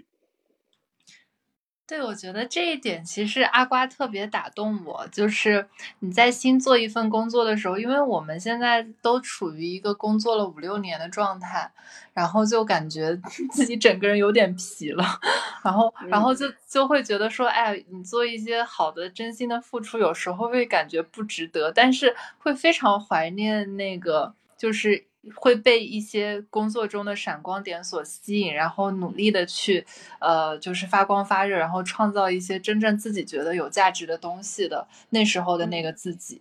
[1.87, 5.67] 对，我觉得这一点其实阿瓜特别打动我，就是
[5.99, 11.71] 你在新做一份工作的时候，因为我们现在都处于一个工作了五六年的状态，
[12.11, 13.15] 然后就感觉
[13.53, 15.05] 自己整个人有点疲了，
[15.63, 25.05] 然后，然后就就会觉得说，哎，你做一些好的、真心的付出，有时候会感觉不值得，但是会非常怀念那个，就是。
[25.33, 29.85] 会被一些工作中的闪光点所吸引，然后努力的去，
[30.19, 36.37] 呃，就是发光发热，然后创造一些真正自己觉得有价值的东西的那时候的那个自己，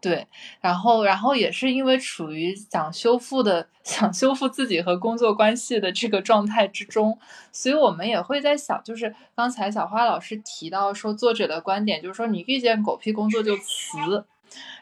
[0.00, 0.26] 对，
[0.60, 7.18] 然后，然后也是因为处于想修复的、 想修复自己和工作关系的这个状态之中，
[7.52, 14.24] 所以我们也会在想，就是刚才小花老师提到说，作者的观点就是说，你遇见狗屁工作就辞。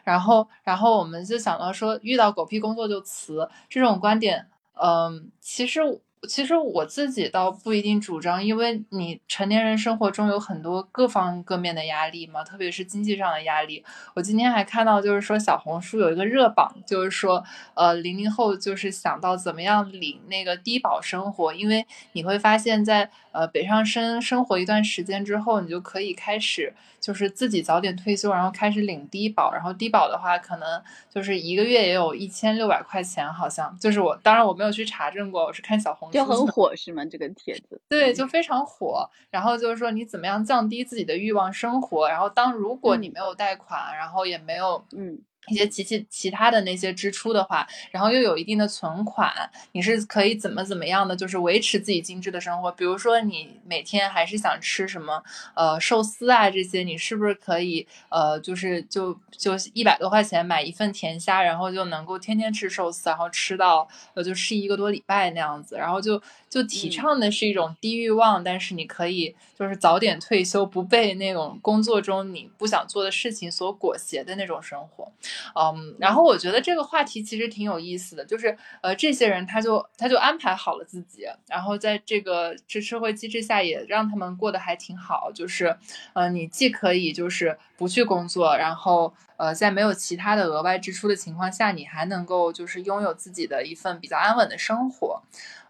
[0.03, 6.01] 然后，然后我们就想到说，遇到狗屁工作就辞这种观点，嗯，其实。
[6.27, 13.83] 其实我自己倒不一定主张，因为你成年人生活中有很多各方各面的压力嘛，特别是经济上的压力。
[14.13, 17.43] 我今天还看到，就是说小红书有一个热榜，就是说，
[17.73, 26.73] 呃，零零后就是想到怎么样领那个低保生活，因为你会发现在呃北上深生活一段时间之后，你就可以开始。
[27.01, 36.10] 就是自己早点退休，然后开始领低保，然后低保的话，可能就是一个月也有一千六百块钱，好像就是我，当然我没有去查证过，我是看小红。
[36.11, 37.03] 就很火是吗？
[37.05, 37.81] 这个帖子？
[37.89, 39.09] 对，就非常火。
[39.29, 45.19] 然后就是说你怎么样降低自己的欲望生活，然后当如果你没有贷款，然后也没有嗯。
[45.51, 49.31] 一些其其其他的那些支出的话，然后又有一定的存款，
[49.73, 52.71] 你是可以怎么怎么样的，就是维持自己精致的生活。
[52.71, 55.21] 比如说你每天还是想吃什么，
[55.55, 75.11] 呃，寿司啊这些，你是不是可以，呃，就是就就一百多块钱买一份甜虾，然后就能够天天吃寿司，然后吃到呃就吃一个多礼拜那样子，然后就就提倡的是一种低欲望，但是你可以就是早点退休，不被那种工作中你不想做的事情所裹挟的那种生活。
[75.55, 85.75] 嗯，然后我觉得这个话题其实挺有意思的，就是呃，这些人他就他就安排好了自己，然后在这个这社会机制下也让他们过得还挺好，就是
[86.13, 95.21] 呃，你既可以就是不去工作，然后呃，在没有其他的额外支出的情况下，你还能够就是拥有自己的一份比较安稳的生活，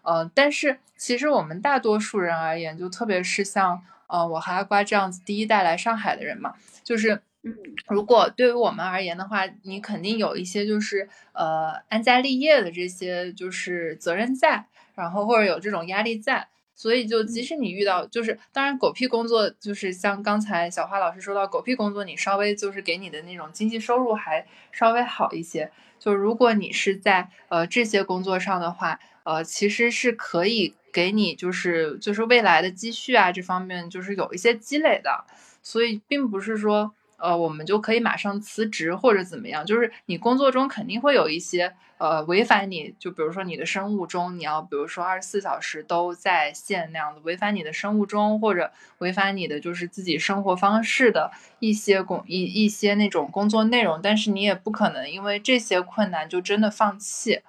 [0.02, 6.54] 呃，但是其实我们大多数人而言，就特别是像呃我和阿瓜这样子第一代来上海的人嘛，
[6.84, 7.22] 就是。
[7.44, 7.52] 嗯，
[7.88, 25.72] 如果对于我们而言的话，你肯定有一些就是呃安家立业的这些就是责任在，然后或者有这种压力在，所以就即使你遇到就是当然狗屁工作，就是像刚才小花老师说到狗屁工作，你稍微就是给你的那种经济收入还稍微好一些。
[25.98, 35.24] 就如果你是在呃这些工作上的话，呃其实是可以给你就是就是未来的积蓄啊这方面就是有一些积累的，
[35.60, 36.94] 所以并不是说。
[37.22, 39.64] 呃，我们就可以马上辞职或者怎么样？
[39.64, 57.40] 就是你工作中肯定会有一些呃违反你，就比如说你的生物钟，你要比如说二十四小时都在线那样的，违反你的生物钟或者违反你的就是自己生活方式的一些工一一些那种工作内容，但是你也不可能因为这些困难就真的放弃。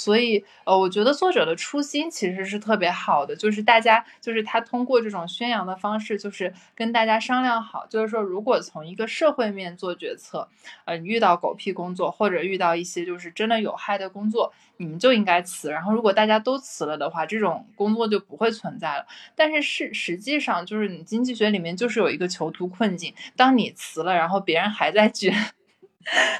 [0.00, 10.48] 所以，呃，我觉得作者的初心其实是特别好的，就是大家，就是他通过这种宣扬的方式，就是跟大家商量好，就是说，如果从一个社会面做决策，
[10.84, 15.68] 呃，遇到狗屁工作或者遇到一些就是真的有害的工作，你们就应该辞。
[15.70, 19.04] 然后，如果大家都辞了的话，这种工作就不会存在了。
[19.34, 25.34] 但是，是实际上就是你经济学里面就是有一个囚徒困境，当你辞了，然后别人还在 卷。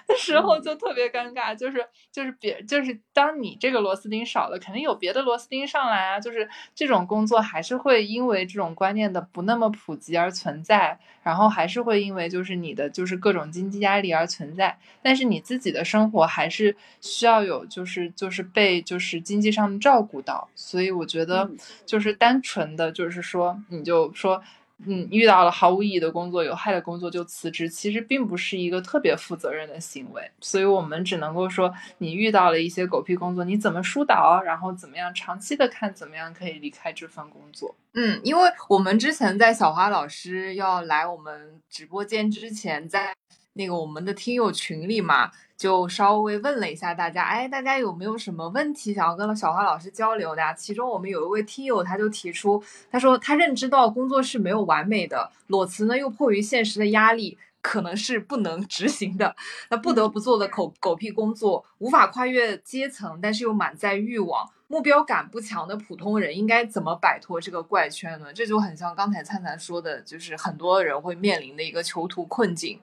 [0.07, 6.21] 的时候就特别尴尬，就是就是别就是当你这个螺丝钉少了，肯定有别的螺丝钉上来啊。
[6.21, 14.79] 就是这种工作还是会因为这种观念的不那么普及而存在，然后还是会因为就是你的就是各种经济压力而存在。
[15.03, 21.51] 但是你自己的生活还是需要有就是就是被就是经济上照顾到，所以我觉得
[21.85, 24.43] 就是单纯的就是说你就说。
[24.87, 30.31] 嗯，遇到了毫无意义的工作、有害的工作就辞职，其实并不是一个特别负责任的行为。
[30.41, 37.75] 所以我们只能够说，你遇到了一些狗屁工作，你怎么疏导，然后怎么样长期的看，怎么样可以离开这份工作。
[37.95, 43.13] 嗯，因为我们之前在小花老师要来我们直播间之前，在
[43.59, 45.31] 那个我们的听友群里嘛。
[45.59, 50.41] 就稍微问了一下大家，哎，大家有没有什么问题想要跟小花老师交流的？
[50.57, 59.35] 其中我们有一位听友，他就提出，他说他认知到工作是没有完美的，裸辞呢又迫于现实的压力，可能是不能 执行的，
[59.69, 68.33] 那不得不做的狗 狗屁工作，无法跨越阶层，但是又满载欲望，目标感不强的普通人应该怎么摆脱这个怪圈呢？
[68.33, 72.79] 这就很像刚才灿灿说的，就是很多人会面临的一个囚徒困境。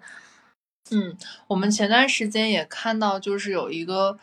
[0.91, 1.17] 嗯，
[1.47, 4.17] 我们前段时间也看到，就是有一个。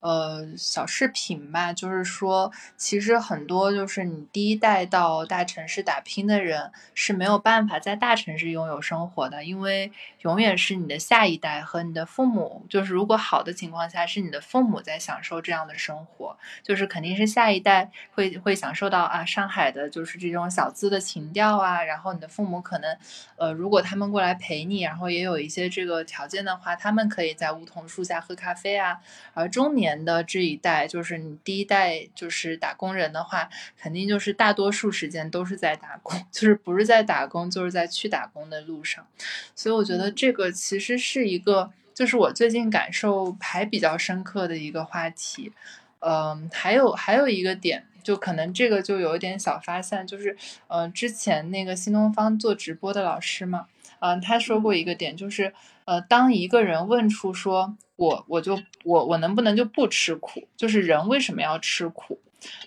[0.00, 9.90] 呃，小视频吧，就是说，其实很多就是你第一代到大城市打拼的人是没有办法在大城市拥有生活的，因为
[10.20, 22.96] 永远是你的下一代和你的父母，就是如果好的情况下是你的父母在享受这样的生活，就是肯定是下一代会会享受到啊上海的就是这种小资的情调啊，然后你的父母可能
[23.34, 29.00] 呃如果他们过来陪你，然后也有一些这个条件的话，他们可以在梧桐树下喝咖啡啊，
[29.34, 29.87] 而中年。
[29.88, 39.06] 年的这一代，就是你第一代就是打工人的话，肯定就是大多数时间都是在打工， 就是不是在打工，就是在去打工的路上。
[39.54, 45.52] 所以我觉得这个其实是一个，就是我最近感受还比较深刻的一个话题。
[46.00, 50.36] 嗯，还有还有一个点，就可能这个就有一点小发散，就是
[50.68, 53.66] 呃，之前那个新东方做直播的老师嘛，
[53.98, 55.52] 嗯，他说过一个点，就是
[55.86, 62.20] 呃，当一个人问出说我我就我我能不能就不吃苦，就是人为什么要吃苦？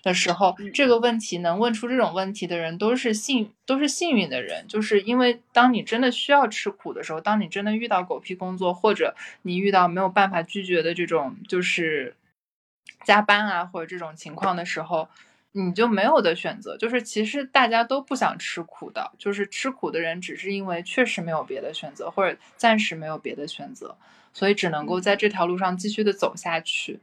[0.03, 12.13] 的时候，这个问题能问出这种问题的人都是幸都是幸运的人，就是因为当你真的需要吃苦的时候，当你真的遇到狗屁工作，或者你遇到没有办法拒绝的这种就是
[13.05, 15.07] 加班啊或者这种情况的时候，
[15.53, 16.75] 你就没有的选择。
[16.75, 23.95] 就是其实大家都不想吃苦的，就是吃苦的人只是因为确实没有别的选择，或者暂时没有别的选择，
[24.33, 26.99] 所以只能够在这条路上继续的走下去。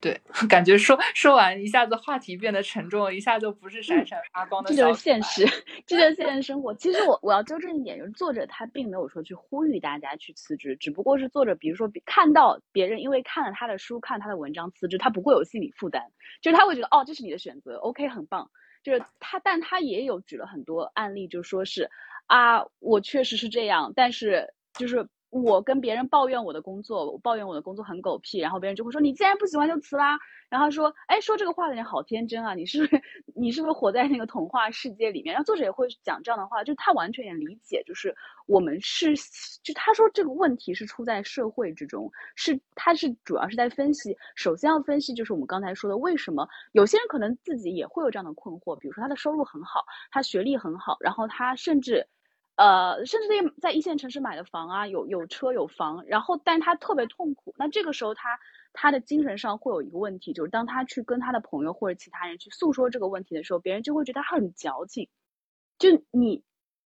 [0.00, 4.70] 对， 感觉说说完一下子话题变得沉重了，一下就不是闪闪发光的。
[4.70, 5.44] 这就是现实，
[5.84, 6.72] 这就是现实生活。
[6.74, 16.04] 其实我我要纠正一点，就是作者他并没有说去呼吁大家去辞职，只不过是作者，比如说看到别人因为看了他的书、看他的文章辞职，他不会有心理负担，
[16.40, 18.48] 就是他会觉得哦，这是你的选择，OK，很棒。
[18.84, 21.90] 就是他，但他也有举了很多案例，就说是
[22.26, 25.08] 啊，我确实是这样，但是就是。
[25.30, 30.18] 我跟别人抱怨我的工作，我抱怨我的工作很狗屁，然后别人就会说你既然不喜欢就辞啦。
[30.48, 33.02] 然后说，哎，说这个话的人好天真啊，你是不是
[33.36, 35.34] 你是不是活在那个童话世界里面？
[35.34, 38.14] 然后作者也会讲这样的话，就他完全也理解，就是
[38.46, 39.14] 我们是，
[39.62, 52.08] 就他说这个问题是出在社会之中，是他是主要是在分析，首先要分析就是我们刚才说的为什么有些人可能自己也会有这样的困惑，比如说他的收入很好，他学历很好，然后他甚至。
[52.58, 57.54] 呃，甚至在在一线城市买的房啊，有有车有房，然后但他特别痛苦。
[57.56, 58.36] 那这个时候他
[58.72, 65.08] 他的精神上会有一个问题，就是当他去跟他的朋友或者其他人去诉说这个问题的时候，别人就会觉得他很矫情。
[65.78, 66.42] 就你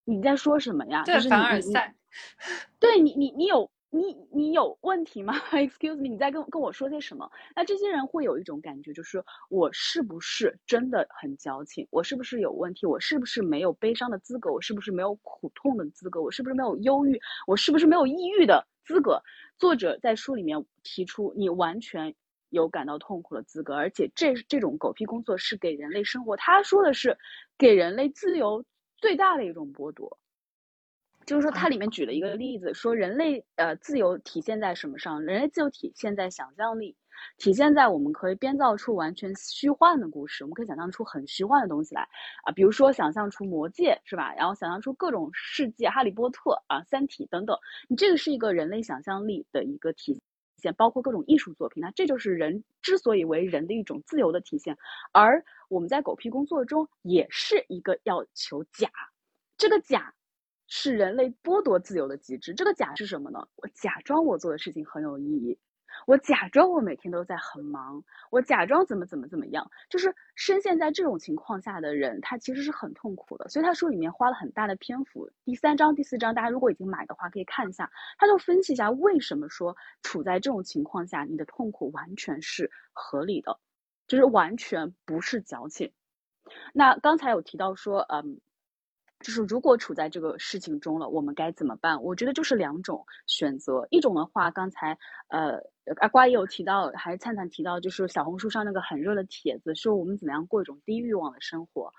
[0.05, 1.03] 你在说什么呀？
[1.03, 1.95] 就是凡尔赛。
[2.79, 3.69] 对你你你有。
[3.91, 5.33] 你你有问题吗？
[5.51, 7.29] Excuse me，你在跟跟我说些什么？
[7.55, 11.87] 那这些人会有一种感觉，就是我是不是真的很矫情？
[11.89, 12.85] 我是不是有问题？
[12.85, 14.51] 我是不是没有悲伤的资格？
[14.53, 16.21] 我是不是没有苦痛的资格？
[16.21, 17.19] 我是不是没有忧郁？
[17.47, 19.21] 我是不是没有抑郁的资格？
[19.57, 22.13] 作者在书里面提出，你完全
[22.49, 27.17] 有感到痛苦的资格，而且这这种狗屁工作是给人类生活，他说的是
[27.57, 28.63] 给人类自由
[28.97, 30.19] 最大的一种剥夺。
[31.29, 35.21] 就是说，它里面举了一个例子，说人类呃自由体现在什么上？
[35.23, 36.95] 人类自由体现在想象力，
[37.37, 42.01] 体现在我们可以编造出完全虚幻的故事，我们可以想象出很虚幻的东西来
[42.45, 44.33] 啊，比如说想象出魔界是吧？
[44.33, 47.55] 然后想象出各种世界，哈利波特啊，三体等等。
[47.87, 50.19] 你这个是一个人类想象力的一个体
[50.57, 51.79] 现，包括各种艺术作品。
[51.79, 54.75] 那这就是人之所以为人的一种自由的体现。
[55.11, 58.89] 而我们在狗屁工作中也是一个要求假，
[59.59, 60.15] 这个假。
[60.69, 62.53] 是人类剥夺自由的机制。
[62.53, 63.47] 这个假是什么呢？
[63.55, 65.57] 我假装我做的事情很有意义，
[66.05, 69.69] 我假装我每天都在很忙，我假装怎么怎么怎么样。
[69.89, 73.49] 就是深陷在这种情况下的人，他其实是很痛苦的。
[73.49, 77.91] 所以他书里面花了很大的篇幅，第三章、第四章，大家如果已经买的话，可以看一下。
[78.19, 83.59] 他就分析一下为什么说处在这种情况下，你的痛苦完全是合理的，
[84.07, 85.91] 就是完全不是矫情。
[86.73, 88.39] 那刚才有提到说，嗯。
[89.19, 92.01] 就是如果处在这个事情中了，我们该怎么办？
[92.03, 93.85] 我觉得就是两种选择。
[93.89, 94.97] 一种的话，刚才
[95.27, 95.59] 呃
[95.97, 101.91] 阿瓜也有提到，还是灿灿提到，就是小红书上那个很热的帖子，说我们怎么样过一种低欲望的生活。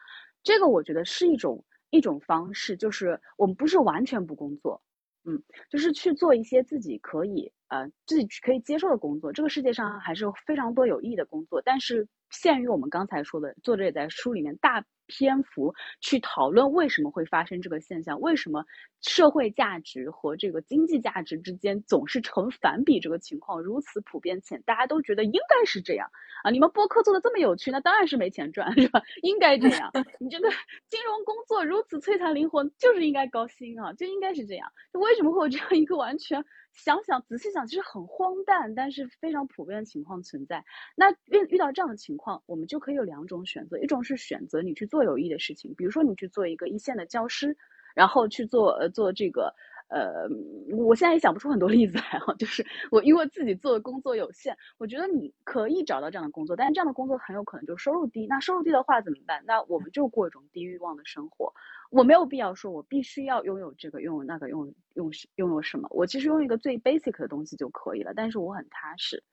[0.42, 4.82] 这个我觉得是一种一种方式，就是我们不是完全不工作，
[5.24, 9.30] 嗯，就是去做一些自己可以呃自己可以接受的工作。
[9.30, 14.86] 这个世界上还是有非常多有意义的工作，但是限于我们刚才说的，作者也在书里面大。
[15.10, 18.64] 篇幅去讨论为什么会发生这个现象，为什么
[19.00, 26.08] 社会价值和这个经济价值之间总是成反比，这个情况如此普遍且大家都觉得应该是这样
[26.44, 26.50] 啊！
[26.50, 29.02] 你们播客做的这么有趣，那当然是没钱赚，是吧？
[29.22, 29.90] 应该这样。
[30.20, 30.48] 你这个
[30.88, 34.70] 金融工作如此摧残灵魂，就是应该高薪啊，就应该是这样。
[34.92, 36.44] 为什么会有这样一个完全？
[36.72, 40.64] 想想仔细想，其实很荒诞，但是非常普遍的情况存在。
[40.94, 47.56] 那遇遇到这样的情况，我们就可以有两种选择：一种是选择你去做有益的事情，比如说你去做一个一线的教师，
[47.94, 49.54] 然后去做呃做这个
[49.88, 50.28] 呃，
[50.76, 52.32] 我现在也想不出很多例子来哈。
[52.34, 58.24] 就是我因为自己做的工作有限，我觉得你可以找到这样的工作，但是这样的工作很有可能就收入低。
[58.28, 59.42] 那收入低的话怎么办？
[59.44, 61.52] 那我们就过一种低欲望的生活。
[61.90, 65.88] 我没有必要说，我必须要拥有这个，拥有那个，拥拥拥有什么？
[65.90, 68.12] 我其实用一个最 basic 的东西就可以了。
[68.14, 69.24] 但是我很踏实，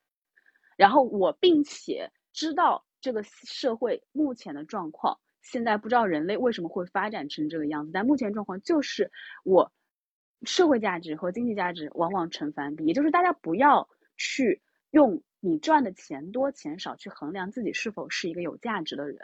[0.76, 5.20] 然后我并且知道这个社会目前的状况。
[5.50, 9.10] 现在不知道人类为什么会发展成这个样子，但目前状况就是
[9.46, 9.72] 我
[10.44, 12.86] 社会价值和经济价值往往成反比。
[12.86, 13.88] 也就是大家不要
[14.18, 19.20] 去用你赚的钱多钱少去衡量自己是否是一个有价值的人。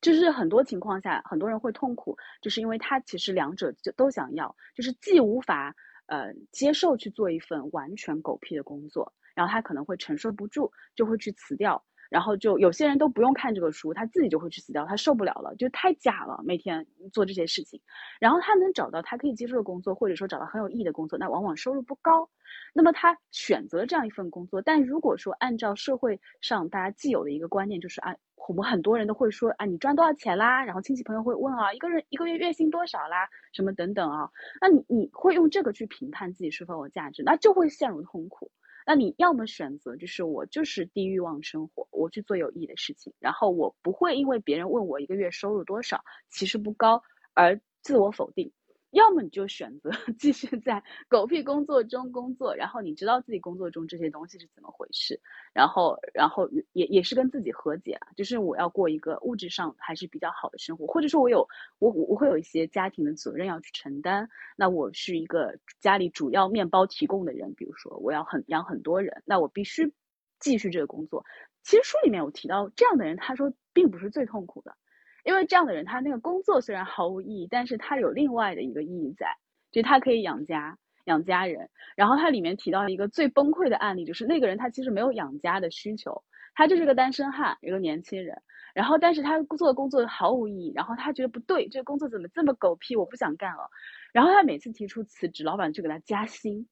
[0.00, 5.76] 就是很多情况下，很多人会痛苦，就是因为他其实两者就都想要，就是既无法
[6.06, 11.84] 呃接受去做一份完全狗屁的工作，然后他可能会承受不住，就会去辞掉。
[12.10, 17.80] 然后就有些人都不用看这个书，他自己就会去死掉，他受不了了，就太假了，每天做这些事情。
[18.20, 22.28] 然后他能找到他可以接受的工作，或者说找到很有意义的工作，那往往收入不高。
[22.72, 28.14] 那么他选择这样一份工作，但如果说按照社会上大家既有的一个观念，就是啊，
[28.48, 30.64] 我们很多人都会说啊，你赚多少钱啦？
[30.64, 33.28] 然后亲戚朋友会问啊，一个人一个月月薪多少啦？
[33.52, 34.30] 什么等等啊？
[34.60, 38.50] 那你你会用这个去评判自己是否有价值，那就会陷入痛苦。
[38.86, 47.02] 那你要么选择就是我就是低欲望生活，我去做有意义的事情，然后我不会因为别人问我一个月收入多少，其实不高
[47.34, 48.52] 而自我否定。
[48.94, 55.20] 要么你就选择 继续在狗屁工作中工作，然后你知道自己工作中这些东西是怎么回事，
[55.52, 61.46] 然后，然后也也是跟自己和解啊，就是我要过一个物质上还是比较好的生活，或者说我有
[61.78, 69.92] 我我会有一些家庭的责任要去承担，那我是一个家里主要面包提供的人，比如说我要很养很多人，那我必须
[70.38, 71.24] 继续这个工作。
[71.62, 74.76] 其实书里面有提到这样的人，他说并不是最痛苦的。
[75.24, 79.36] 因为这样的人，他那个工作虽然毫无意义，但是他有另外的一个意义在，
[79.72, 81.70] 就他可以养家、养家人。
[81.96, 86.22] 然后他里面提到一个最崩溃的案例，就是那个人他其实没有养家的需求，
[86.54, 88.42] 他就是个单身汉，一个年轻人。
[88.74, 93.70] 然后，但是他做的工作毫无意义，然后他觉得不对，这个工作怎么这么狗屁，我不想干了。
[94.12, 96.68] 然后他每次提出辞职，老板就给他加薪。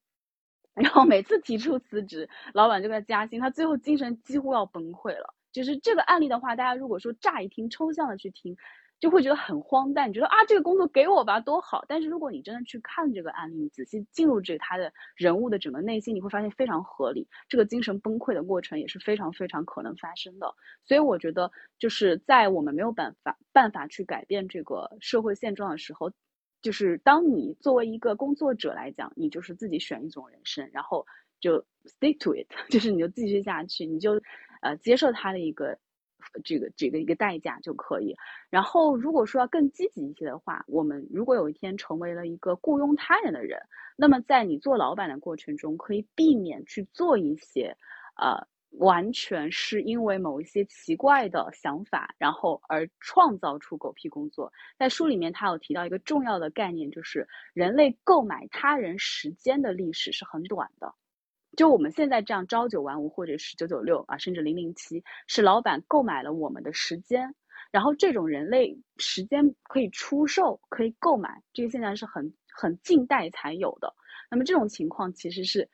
[0.73, 5.33] 然后每次提出辞职，老板就给他加薪，他最后精神几乎要崩溃了。
[5.53, 8.57] 就是这个案例的话，大家如果说乍一听抽象的去听，
[8.99, 11.83] 就会觉得很荒诞，你觉得啊这个工作给我吧多好。
[11.89, 17.27] 但是如果你真的去看这个案例，你仔细进入这他的人物的整个内心，你会发现非常合理。
[17.49, 20.55] 这个精神崩溃的过程也是非常非常可能发生的。
[20.85, 26.11] 所以我觉得就是在我们没有办法办法去改变这个社会现状的时候，
[26.61, 31.05] 就是当你作为一个工作者来讲，你就是自己选一种人生，然后
[31.41, 34.21] 就 stick to it，就是你就继续下去，你就。
[34.63, 35.77] 呃，接受他的一个
[36.43, 38.15] 这个这个一个代价就可以。
[38.49, 43.59] 然后，如果说要更积极一些的话，我们如果有一天成为了一个雇佣他人的人，
[43.97, 47.75] 那么在你做老板的过程中，可以避免去做一些
[48.15, 48.47] 呃，
[48.79, 54.51] 完全是因为某一些奇怪的想法，然后而创造出狗屁工作。
[54.79, 60.95] 在书里面，他有提到一个重要的概念，就是人类购买他人时间的历史是很短的。
[61.55, 67.35] 就我们现在这样朝九晚五，或者是九九六啊，甚至零零七，是老板购买了我们的时间，
[67.71, 73.93] 然后这种人类时间可以出售、可以购买，这个现在是很很近代才有的。
[74.31, 75.69] 那么这种情况其实是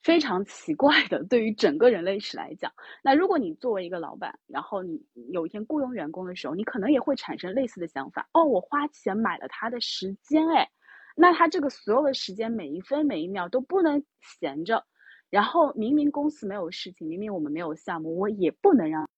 [0.00, 2.72] 非常奇怪的，对于整个人类史来讲。
[3.02, 10.70] 那如果你作为一个老板，然后你有一天雇佣员工的时候，你可能也会产生类似的想法：哦，我花钱买了他的时间，哎，
[11.16, 14.84] 那他这个所有的时间，每一分每一秒都不能闲着。
[15.30, 19.08] 然后明明公司没有事情，明明我们没有项目，我也不能让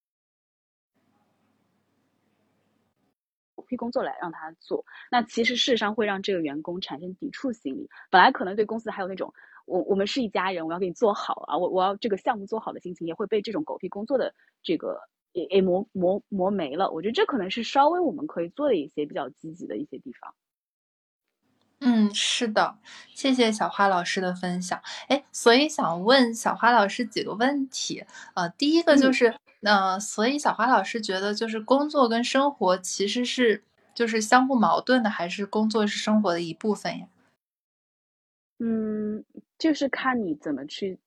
[3.68, 4.82] 批工作来让他做。
[5.11, 7.86] 那其实事实上会让这个员工产生抵触心理。
[8.11, 9.34] 本来可能对公司还有那种
[9.66, 14.98] 我我们是一家人，我要给你做好啊，我我要这个项目做好的心情，也会被这种狗屁工作的这个
[15.32, 16.90] 也也磨磨磨没了。
[16.90, 20.34] 我觉得这可能是稍微我们可以做的一些比较积极的一些地方。
[21.81, 22.76] 嗯，是的，
[23.14, 24.81] 谢谢小花老师的分享。
[25.09, 28.05] 哎，所以想问小花老师几个问题。
[28.35, 33.62] 呃，第一个就是，呃，所以小花老师觉得，就是工作跟生活其实是
[33.95, 37.07] 就是相互矛盾的，还是工作是生活的一部分呀？
[38.59, 39.24] 嗯，
[39.57, 40.99] 就是看你怎么去，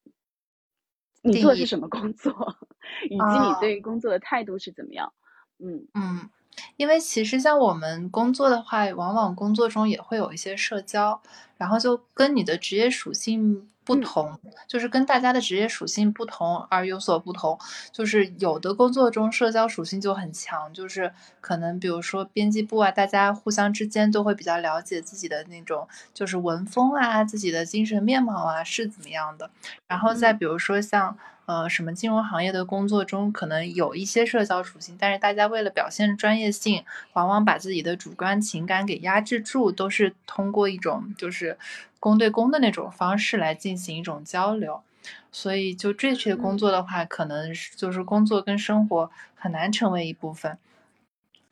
[1.21, 2.31] 你做的是什么工作，
[3.11, 5.11] 以及你对工作的态度是怎么样。
[5.59, 6.29] 嗯嗯。
[6.77, 11.21] 因为其实像我们工作的话，往往工作中也会有一些社交，
[11.57, 17.57] 然后就跟你的职业属性不同，就是跟大家的职业属性不同而有所不同。
[17.91, 29.49] 就是有的工作中社交属性就很强，就是可能比如说编辑部啊，大家互相之间都会比较了解自己的那种就是文风啊，自己的精神面貌啊是怎么样的。
[29.87, 31.17] 然后再比如说像。
[31.51, 41.57] 呃，什么金融行业的工作中可能有一些社交属性，但是大家为了表现专业性，往往把自己的主观情感给压制住，都是通过一种就是
[41.99, 44.81] 公对公的那种方式来进行一种交流。
[45.29, 50.57] 所以，就这些工作的话，可能就是工作跟生活很难成为一部分。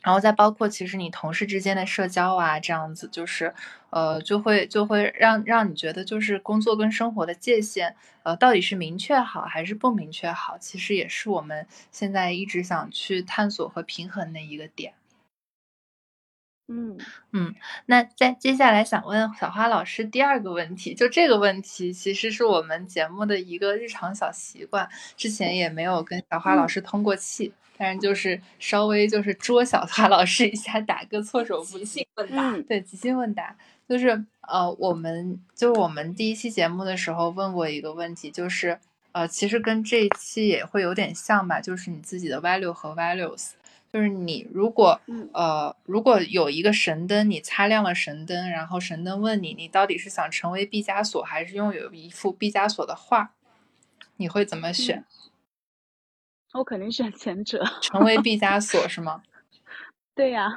[0.09, 3.53] 然后再包括其实你同事之间的社交啊，这样子就是，
[3.91, 14.98] 呃，就会就会让让你觉得就是工作跟生活的界限，呃，到底是明确好还是不明确好，其实也是我们现在一直想去探索和平衡的一个点。
[16.71, 16.95] 嗯
[17.31, 17.55] 嗯，
[17.87, 32.07] 那在接下来想问小花老师第二个问题，就这个问题其实是我们节目的一个日常小习惯，之前也没有跟小花老师通过气，但是就是稍微就是捉小花老师一下，打个措手不及。
[32.17, 33.55] 问答，对，即兴问答，
[33.87, 38.77] 就是呃，我们就我们第一期节目的时候问过一个问题，就是
[39.11, 43.53] 呃，其实跟这一期也会有点像吧，就是你自己的 value 和 values。
[43.91, 44.99] 就是你如果
[45.33, 53.33] 呃，如果有一个神灯，你擦亮了神灯，然后神灯问你，你到底是想成为毕加索，还是拥有一幅毕加索的画，
[54.17, 55.03] 你会怎么选？
[56.53, 59.23] 我肯定选前者，成为毕加索 是吗？
[60.15, 60.49] 对呀，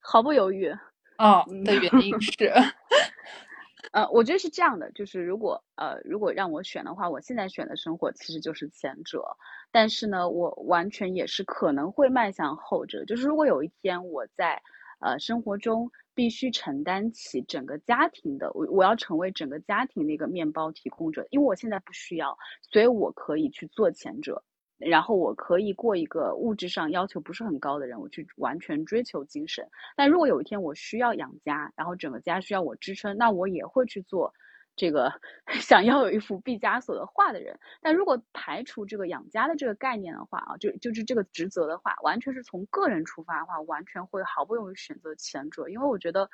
[0.00, 0.74] 毫不犹豫。
[1.18, 2.52] 哦，的原因是。
[3.92, 9.36] 呃，我觉得是这样的，就是如果呃，如果让我选的话，我现在选的生活其实就是前者，
[9.72, 13.04] 但是呢，我完全也是可能会迈向后者。
[13.06, 14.62] 就是如果有一天我在
[15.00, 22.36] 呃生活中必须承担起整个家庭的，我我要成为整个家庭的一个面包提供者，因为我现在不需要，
[22.70, 24.44] 所以我可以去做前者。
[24.84, 29.64] 然后我可以过一个物质上要求不是很高的人，我去完全追求精神。
[29.94, 34.34] 但如果有一天我需要养家，然后整个家需要我支撑，那我也会去做
[34.76, 35.12] 这个
[35.60, 37.58] 想要有一幅毕加索的画的人。
[37.80, 46.28] 但如果排除这个养家的这个概念的话啊，就就是这个职责的话，完全是从个人出发的话，完全会毫不犹豫选择前者，因为我觉得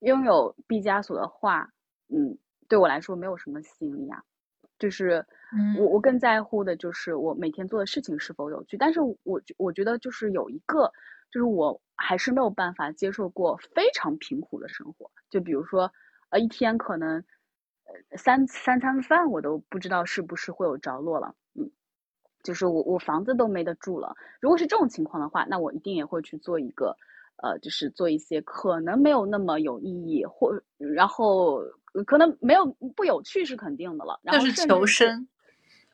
[0.00, 1.70] 拥有毕加索的画，
[2.08, 2.38] 嗯，
[2.68, 4.22] 对我来说没有什么吸引力啊。
[4.78, 5.24] 就是
[5.78, 10.90] 我我更在乎的就是我每天做的事情是否有趣，但是我我觉得就是有一个，
[11.30, 15.92] 就是我还是没有办法接受过非常贫苦的生活，就比如说
[16.30, 17.22] 呃一天可能呃
[18.16, 21.70] 三三餐饭我都不知道是不是会有着落了，嗯，
[22.42, 24.14] 就是我我房子都没得住了。
[24.40, 26.96] 如果是这种情况的话，那我一定也会去做一个
[27.36, 31.62] 呃，就是做一些可能没有那么有意义或然后。
[32.06, 32.64] 可能没有
[32.96, 35.28] 不有趣是肯定的了，然后是求生。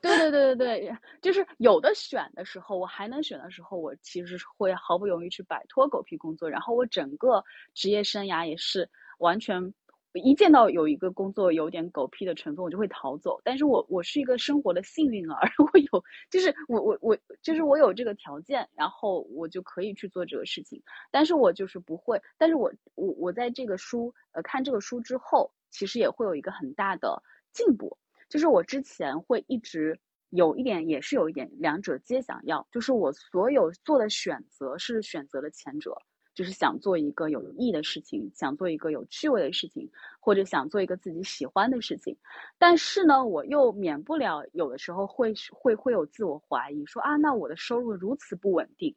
[0.01, 7.42] 对对对对对，就是有的选的时候，我还能选的时候，我其实会毫不犹豫去摆脱狗屁工作，然后我整个
[7.74, 8.88] 职业生涯也是
[9.18, 9.74] 完全
[10.18, 13.40] 一见到有一个工作有点狗屁的成分，我就会逃走。
[13.44, 15.40] 但是我我是一个生活的幸运儿，
[15.72, 20.82] 我有就是我我我就是我有这个条件，然后我就可以去做这个事情。
[21.10, 25.50] 但是我就是不会，但是我我我在这个书呃看这个书之后。
[25.70, 27.98] 其实也会有一个很大的进步，
[28.30, 30.00] 就是我之前会一直
[30.30, 35.94] 有一点，也是有一点两者皆想要，就是我所有做的选择是选择了前者，
[36.39, 42.16] 就是想做一个有意义的事情，想做一个有趣味的事情，或者想做一个自己喜欢的事情，
[42.59, 48.95] 但是呢，我又免不了有的时候会会会有自我怀疑，说啊，那我的收入如此不稳定。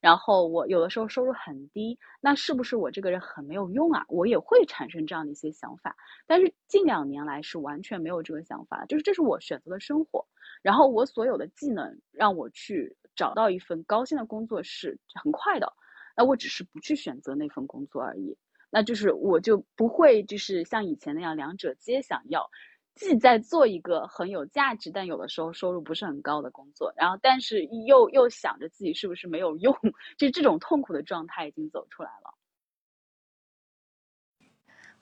[0.00, 4.04] 然后我有的时候收入很低，那是不是我这个人很没有用啊？
[4.08, 5.96] 我也会产生这样的一些想法。
[6.28, 10.24] 但是近两年来是完全没有这个想法，就是这是我选择的生活。
[10.62, 15.72] 然后我所有的技能让我去找到一份高薪的工作是很快的，
[16.16, 18.36] 那我只是不去选择那份工作而已。
[18.70, 22.50] 那就是我就不会就是像以前那样两者皆想要。
[22.96, 29.74] 既在做一个很有价值，但有的时候收入不是很高的工作，然后但是又又想着自己是不是没有用，
[30.16, 32.33] 就这种痛苦的状态已经走出来了。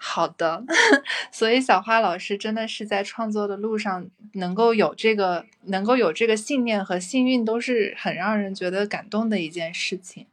[0.05, 0.64] 好的，
[1.30, 10.26] 所以小花老师真的是在创作的路上能够有这个能够有这个信念和幸运，都是很让人觉得感动的一件事情。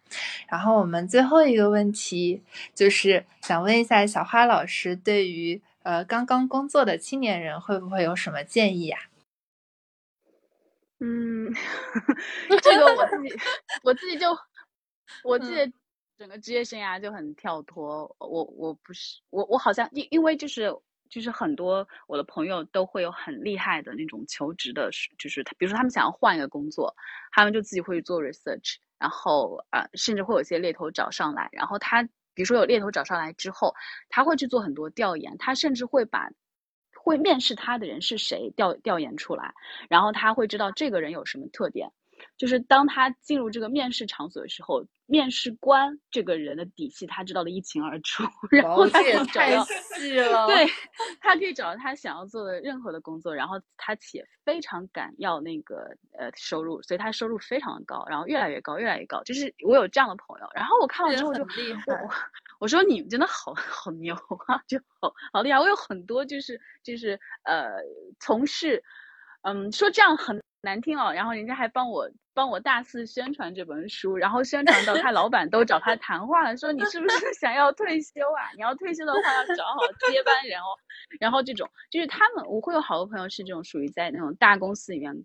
[0.48, 2.42] 然后我们最后一个问题
[2.74, 5.62] 就是想问一下小花老师对于。
[5.82, 8.98] 呃，刚刚工作的青年人会不会有什么建议呀？
[11.00, 11.52] 嗯，
[12.62, 13.34] 这个我自己，
[13.82, 14.28] 我自己就，
[15.24, 15.74] 我自己
[16.20, 18.14] 整个职业生涯就很跳脱。
[18.20, 20.70] 我我不是我我好像因因为就是
[21.10, 26.94] 就是很多我的朋友都会有很厉害的那种求职的，就是比如说他们想要换一个工作，
[27.32, 32.08] 他们就自己会做 research，然后啊，甚至会有些猎头找上来，然后他。
[32.36, 33.76] 比如说有猎头找上来之后，
[34.08, 36.30] 他会去做很多调研，他甚至会把
[36.96, 39.54] 会面试他的人是谁调调研出来，
[39.90, 41.92] 然后他会知道这个人有什么特点，
[42.38, 50.48] 就是当他进入这个面试场所的时候，面试官这个人的底细他知道的一清二楚，然后他这也找太到细了。
[50.48, 50.68] 对，
[51.20, 59.24] 他可以找到他想要做的任何的工作，然后他且非常敢要那个呃收入，所以他收入非常的高，然后越来越高，越来越高。
[59.24, 61.84] 就是我有这样的朋友，然后我看到这个之后就很厉害
[62.60, 64.14] 我说你们真的好好牛
[64.48, 65.60] 啊，就好好厉害。
[65.60, 67.70] 我有很多就是就是呃
[68.20, 68.84] 从事，
[69.42, 78.52] 嗯说这样很难听哦，然后人家还帮我帮我大肆宣传这本书，然后宣传到他老板都找他谈话了，说你是不是 想要退休啊？
[78.56, 79.80] 你要退休的话要找好
[80.12, 80.76] 接班人哦。
[81.20, 85.24] 然后这种就是他们，我会有好多朋友是这种属于在那种大公司里面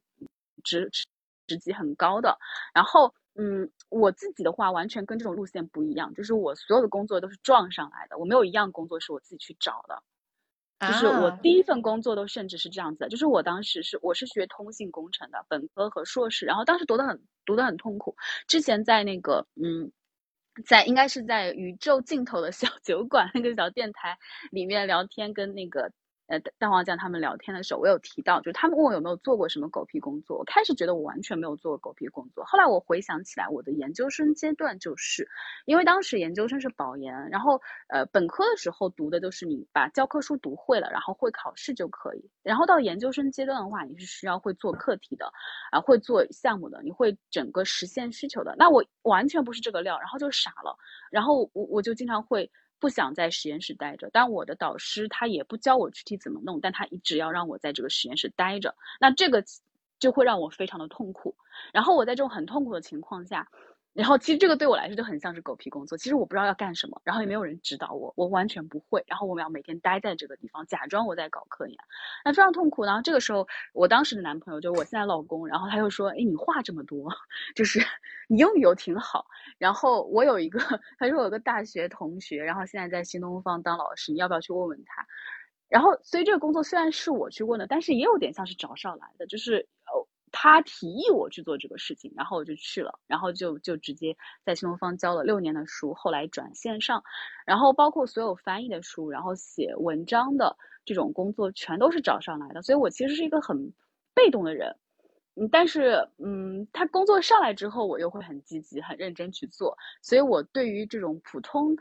[0.62, 1.04] 职职
[1.46, 2.38] 职级很高的，
[2.72, 10.00] 然后嗯，我自己的话完全跟这种路线不一样，就是我所有的工作都是撞上来的，我没有一样工作是我自己去找的。
[10.86, 18.16] 就是我啊第一份工作都甚至是这样子的，就是我当时是我是学通信工程的，本科和硕士，然后当时读的很读的很痛苦。
[18.46, 19.90] 之前在那个嗯，
[20.66, 24.16] 在应该是在宇宙尽头的小酒馆那个小电台
[24.50, 25.90] 里面聊天，跟那个
[26.26, 30.38] 呃蛋黄酱他们聊天的时候，我有提到，就是他们问我有没有做过什么狗屁工作。
[30.38, 35.28] 我开始觉得我完全没有做过狗屁工作，后来我回想起来，我的研究生阶段就是，
[35.66, 42.30] 因为当时研究生是保研，然后呃本科的时候读的都是你把教科书读会了，然后会考试就可以。
[42.42, 45.32] 然后到研究生阶段的话，你是需要会做课题的，
[45.70, 48.54] 啊会做项目的，你会整个实现需求的。
[48.58, 50.76] 那我完全不是这个料，然后就傻了，
[51.10, 52.50] 然后我我就经常会。
[52.84, 59.42] 不想在实验室待着，但我的导师他也不教我具体怎么弄，但他一直要让我在这个实验室待着，那这个
[59.98, 61.34] 就会让我非常的痛苦。
[61.72, 63.48] 然后我在这种很痛苦的情况下，
[63.94, 71.76] 然后其实这个对我来说就很像是狗屁工作，其实我不知道要干什么，然后也没有人指导我，我完全不会，然后我们要每天待在这个地方，假装我在搞科研，
[72.24, 72.84] 那非常痛苦。
[72.84, 77.08] 然后这个时候，我当时的男朋友就是我现在老公，然后他又说：“哎，你话这么多，
[77.54, 77.80] 就是
[78.28, 79.26] 你英语又挺好。”
[79.58, 80.58] 然后我有一个，
[80.98, 85.06] 他说我有个大学同学，然后现在在新东方当老师，你要不要去问问他？
[85.68, 90.06] 然后，所以这个工作虽然是我去问的，但是也有点像是找上来的，就是呃，
[90.36, 97.04] 他提议我去做这个事情，然后我就去了，然后就就直接在新东方教了六年的书，后来转线上，
[97.46, 103.72] 然后包括所有翻译的书，然后写文章的这种工作，全都是找上来的，所以我其实是一个很
[104.12, 104.74] 被动的人。
[105.36, 111.76] 嗯，但是，嗯，他工作上来之后，我又会很积极、很认真去做，所以我对于这种普通，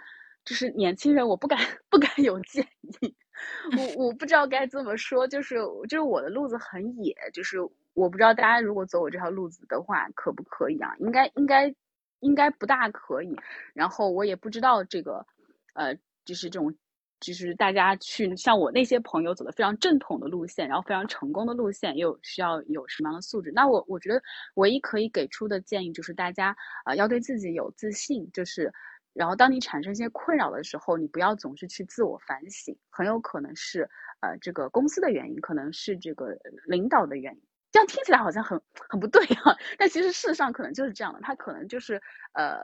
[0.46, 2.68] 就是年轻人，我不敢不敢有建
[3.02, 3.16] 议，
[3.98, 7.58] 我我不知道该怎么说，就是就是我的路子很野，就是
[7.94, 10.96] 我不知道大家如果走我这条路子的话，可不可以啊？
[11.00, 11.74] 应该应该
[12.20, 13.36] 应该不大可以，
[13.74, 15.26] 然后我也不知道这个，
[15.74, 16.74] 呃，就是这种。
[17.20, 23.50] 就是大家去像我那些朋友走的非常正统的路线，然后非常成功的路线，又需要有什么样的素质？
[23.56, 24.22] 那我我觉得
[24.56, 26.50] 唯一可以给出的建议就是大家
[26.84, 28.70] 啊、呃、要对自己有自信，就是
[29.14, 33.90] 然后当你产生一些困扰的时候，你不要总是去自我反省，很有可能是
[34.20, 37.42] 呃这个公司的原因，可能是这个领导的原因。
[37.74, 42.02] 这样听起来好像很很不对哈，但其实事实上可能就是这样的，它可能就是
[42.34, 42.64] 呃。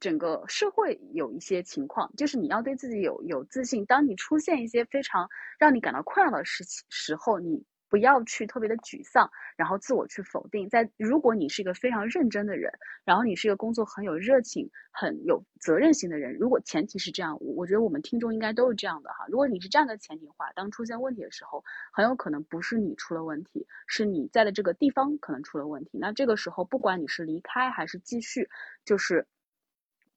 [0.00, 3.86] 整个社会有一些情况，就是你要对自己有有自信。
[3.86, 5.28] 当你出现一些非常
[5.60, 10.68] 让你感到困扰的事情时候，你不要去特别的沮丧，然后自我去否定。
[10.68, 12.72] 在如果你是一个非常认真的人，
[13.04, 19.26] 然后你是一个工作很有热情、很有责任心的人，如果前提是这样，我觉得我们听众应该都是这样的哈。
[19.28, 25.98] 如果你是这样的前提话，当出现问题的时候，很有可能不是你出了问题，是你在的这个地方可能出了问题。
[25.98, 28.48] 那这个时候，不管你是离开还是继续，
[28.84, 29.26] 就是。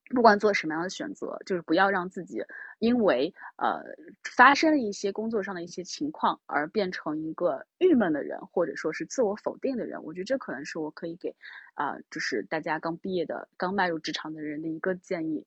[0.10, 2.43] 不管做什么样的选择，就是不要让自己
[2.80, 3.82] 因为呃
[4.24, 10.03] 发生了一些工作上的一些情况而变成一个郁闷的人，或者说是自我否定的人。
[10.03, 11.36] 我觉得这可能是我可以给
[11.76, 15.45] 啊、就是大家刚毕业的、刚迈入职场的人的一个建议。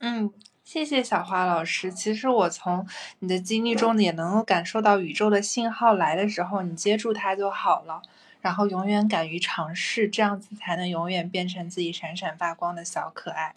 [0.00, 0.32] 嗯，
[0.62, 1.90] 谢谢小花老师。
[1.90, 2.86] 其实我从
[3.20, 8.02] 你的经历中也能够感受到，宇宙的信号来的时候，你接住它就好了。
[8.40, 13.54] 然后永远敢于尝试，这样子才能永远变成自己闪闪发光的小可爱。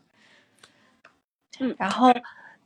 [1.60, 2.12] 嗯，然后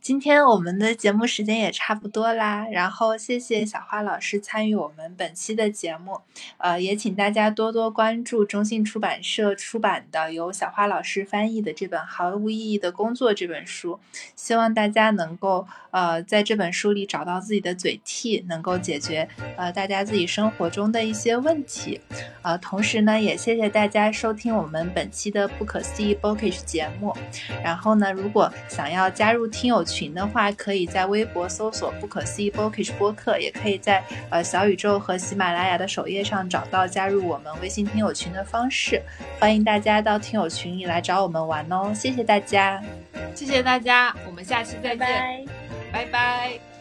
[0.06, 6.20] 今天我们的节目时间也差不多啦，然后谢谢小花老师参与我们本期的节目，
[6.58, 13.98] 呃，也请大家多多关注中信出版社出版的由小花老师翻译的这本《毫无意义的工作》这本书，
[14.36, 22.00] 希望大家能够呃在这本书里找到自己的嘴替，能够解决呃大家自己生活中的一些问题，
[22.42, 27.12] 呃，同时呢，也谢谢大家收听我们本期的不可思议 Bookish 节目，
[27.64, 29.95] 然后呢，如果想要加入听友群。
[29.96, 39.00] 群的话，可以在微博搜索“不可思议 Bookish 播客”，也可以在呃小宇宙和喜马拉雅的首页上找到加入我们微信听友群的方式。
[39.38, 41.94] 欢迎大家到听友群里来找我们玩哦！
[41.94, 42.82] 谢谢大家，
[43.34, 45.46] 谢谢大家，我们下期再见，拜拜。
[45.92, 46.75] 拜拜